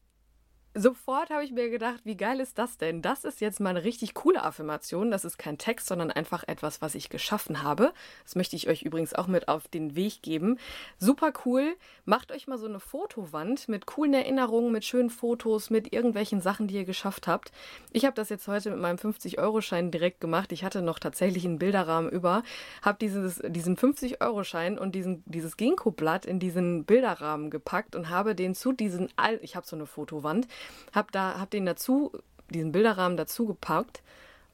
sofort 0.74 1.30
habe 1.30 1.44
ich 1.44 1.52
mir 1.52 1.70
gedacht, 1.70 2.00
wie 2.04 2.16
geil 2.16 2.40
ist 2.40 2.58
das 2.58 2.78
denn? 2.78 3.02
Das 3.02 3.24
ist 3.24 3.40
jetzt 3.40 3.61
mal 3.61 3.70
eine 3.70 3.85
richtig 3.85 4.14
coole 4.14 4.42
Affirmation. 4.42 5.11
Das 5.11 5.24
ist 5.24 5.38
kein 5.38 5.58
Text, 5.58 5.87
sondern 5.87 6.11
einfach 6.11 6.44
etwas, 6.46 6.80
was 6.80 6.94
ich 6.94 7.11
geschaffen 7.11 7.62
habe. 7.62 7.92
Das 8.24 8.37
möchte 8.37 8.56
ich 8.56 8.68
euch 8.68 8.82
übrigens 8.82 9.14
auch 9.14 9.26
mit 9.26 9.48
auf 9.48 9.68
den 9.68 9.94
Weg 9.96 10.22
geben. 10.22 10.58
Super 10.98 11.32
cool. 11.44 11.76
Macht 12.04 12.32
euch 12.32 12.46
mal 12.46 12.58
so 12.58 12.66
eine 12.66 12.80
Fotowand 12.80 13.68
mit 13.68 13.87
coolen 13.87 14.14
Erinnerungen, 14.14 14.72
mit 14.72 14.85
schönen 14.85 15.11
Fotos, 15.11 15.70
mit 15.70 15.92
irgendwelchen 15.92 16.40
Sachen, 16.40 16.68
die 16.68 16.76
ihr 16.76 16.85
geschafft 16.85 17.26
habt. 17.26 17.52
Ich 17.92 18.04
habe 18.04 18.14
das 18.14 18.28
jetzt 18.28 18.48
heute 18.48 18.70
mit 18.70 18.78
meinem 18.78 18.96
50-Euro-Schein 18.96 19.90
direkt 19.90 20.20
gemacht. 20.20 20.52
Ich 20.52 20.64
hatte 20.64 20.82
noch 20.82 20.98
tatsächlich 20.98 21.44
einen 21.44 21.58
Bilderrahmen 21.58 22.11
über, 22.11 22.42
habe 22.80 22.98
diesen 22.98 23.76
50-Euro-Schein 23.76 24.78
und 24.78 24.94
diesen, 24.94 25.22
dieses 25.26 25.56
Ginkgo-Blatt 25.56 26.24
in 26.24 26.38
diesen 26.38 26.85
Bilderrahmen 26.85 27.50
gepackt 27.50 27.94
und 27.94 28.08
habe 28.08 28.35
den 28.35 28.54
zu 28.54 28.72
diesen, 28.72 29.08
All 29.16 29.38
ich 29.42 29.56
habe 29.56 29.66
so 29.66 29.76
eine 29.76 29.87
Fotowand, 29.87 30.48
hab 30.92 31.12
da, 31.12 31.38
hab 31.38 31.51
den 31.51 31.66
dazu, 31.66 32.12
diesen 32.51 32.72
Bilderrahmen 32.72 33.16
dazu 33.16 33.46
gepackt. 33.46 34.03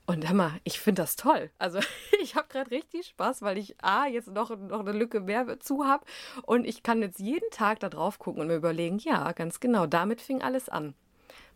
Und 0.06 0.26
hör 0.26 0.52
ich 0.64 0.80
finde 0.80 1.02
das 1.02 1.16
toll. 1.16 1.50
Also 1.58 1.80
ich 2.22 2.34
habe 2.34 2.48
gerade 2.48 2.70
richtig 2.70 3.08
Spaß, 3.08 3.42
weil 3.42 3.58
ich 3.58 3.76
A, 3.84 4.06
jetzt 4.06 4.28
noch, 4.28 4.56
noch 4.56 4.80
eine 4.80 4.92
Lücke 4.92 5.20
mehr 5.20 5.60
zu 5.60 5.84
habe 5.84 6.06
und 6.44 6.64
ich 6.64 6.82
kann 6.82 7.02
jetzt 7.02 7.18
jeden 7.18 7.50
Tag 7.50 7.80
da 7.80 7.90
drauf 7.90 8.18
gucken 8.18 8.40
und 8.40 8.46
mir 8.46 8.56
überlegen, 8.56 8.98
ja, 8.98 9.32
ganz 9.32 9.60
genau, 9.60 9.86
damit 9.86 10.22
fing 10.22 10.40
alles 10.40 10.70
an. 10.70 10.94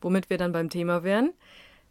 Womit 0.02 0.28
wir 0.28 0.36
dann 0.36 0.52
beim 0.52 0.68
Thema 0.68 1.02
wären, 1.02 1.32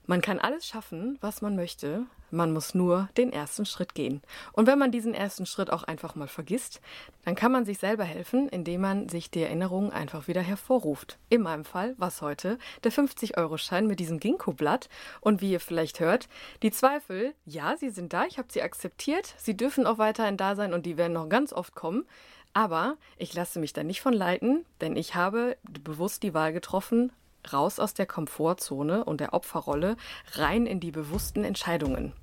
man 0.05 0.21
kann 0.21 0.39
alles 0.39 0.65
schaffen, 0.65 1.17
was 1.21 1.41
man 1.41 1.55
möchte, 1.55 2.05
man 2.31 2.53
muss 2.53 2.73
nur 2.73 3.09
den 3.17 3.33
ersten 3.33 3.65
Schritt 3.65 3.93
gehen. 3.93 4.21
Und 4.53 4.65
wenn 4.65 4.79
man 4.79 4.91
diesen 4.91 5.13
ersten 5.13 5.45
Schritt 5.45 5.69
auch 5.69 5.83
einfach 5.83 6.15
mal 6.15 6.27
vergisst, 6.27 6.81
dann 7.25 7.35
kann 7.35 7.51
man 7.51 7.65
sich 7.65 7.77
selber 7.77 8.05
helfen, 8.05 8.47
indem 8.49 8.81
man 8.81 9.09
sich 9.09 9.29
die 9.29 9.43
Erinnerungen 9.43 9.91
einfach 9.91 10.27
wieder 10.27 10.41
hervorruft. 10.41 11.17
In 11.29 11.41
meinem 11.41 11.65
Fall 11.65 11.93
war 11.97 12.07
es 12.07 12.21
heute 12.21 12.57
der 12.83 12.91
50-Euro-Schein 12.91 13.85
mit 13.85 13.99
diesem 13.99 14.19
Ginkgo-Blatt. 14.19 14.89
Und 15.19 15.41
wie 15.41 15.51
ihr 15.51 15.59
vielleicht 15.59 15.99
hört, 15.99 16.29
die 16.63 16.71
Zweifel, 16.71 17.33
ja, 17.45 17.75
sie 17.77 17.89
sind 17.89 18.13
da, 18.13 18.25
ich 18.25 18.37
habe 18.37 18.51
sie 18.51 18.61
akzeptiert, 18.61 19.35
sie 19.37 19.57
dürfen 19.57 19.85
auch 19.85 19.97
weiterhin 19.97 20.37
da 20.37 20.55
sein 20.55 20.73
und 20.73 20.85
die 20.85 20.97
werden 20.97 21.13
noch 21.13 21.29
ganz 21.29 21.53
oft 21.53 21.75
kommen. 21.75 22.05
Aber 22.53 22.97
ich 23.17 23.33
lasse 23.33 23.59
mich 23.59 23.73
da 23.73 23.83
nicht 23.83 24.01
von 24.01 24.13
leiten, 24.13 24.65
denn 24.81 24.95
ich 24.97 25.15
habe 25.15 25.57
bewusst 25.63 26.23
die 26.23 26.33
Wahl 26.33 26.51
getroffen, 26.51 27.11
raus 27.51 27.79
aus 27.79 27.93
der 27.93 28.05
Komfortzone 28.05 29.03
und 29.03 29.19
der 29.19 29.33
Opferrolle, 29.33 29.97
rein 30.33 30.65
in 30.65 30.79
die 30.79 30.91
bewussten 30.91 31.43
Entscheidungen. 31.43 32.13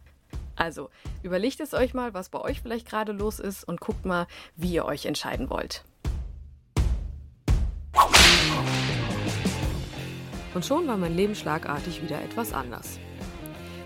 Also 0.57 0.91
überlegt 1.23 1.61
es 1.61 1.73
euch 1.73 1.95
mal, 1.95 2.15
was 2.15 2.29
bei 2.29 2.41
euch 2.41 2.61
vielleicht 2.61 2.89
gerade 2.89 3.13
los 3.13 3.39
ist 3.39 3.65
und 3.65 3.81
guckt 3.81 4.05
mal, 4.05 4.27
wie 4.57 4.73
ihr 4.73 4.85
euch 4.85 5.07
entscheiden 5.07 5.51
wollt. 5.51 5.85
Und 10.55 10.65
schon 10.65 10.89
war 10.89 10.97
mein 10.97 11.15
Leben 11.15 11.37
schlagartig 11.37 12.03
wieder 12.03 12.21
etwas 12.21 12.53
anders. 12.53 12.99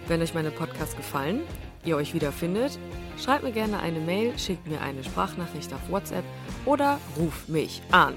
Wenn 0.08 0.22
euch 0.22 0.32
meine 0.32 0.50
Podcasts 0.50 0.96
gefallen, 0.96 1.42
ihr 1.84 1.96
euch 1.96 2.14
wiederfindet, 2.14 2.78
schreibt 3.18 3.44
mir 3.44 3.52
gerne 3.52 3.80
eine 3.80 4.00
Mail, 4.00 4.38
schickt 4.38 4.66
mir 4.66 4.80
eine 4.80 5.04
Sprachnachricht 5.04 5.72
auf 5.72 5.90
WhatsApp 5.90 6.24
oder 6.64 6.98
ruft 7.18 7.48
mich 7.48 7.82
an. 7.90 8.16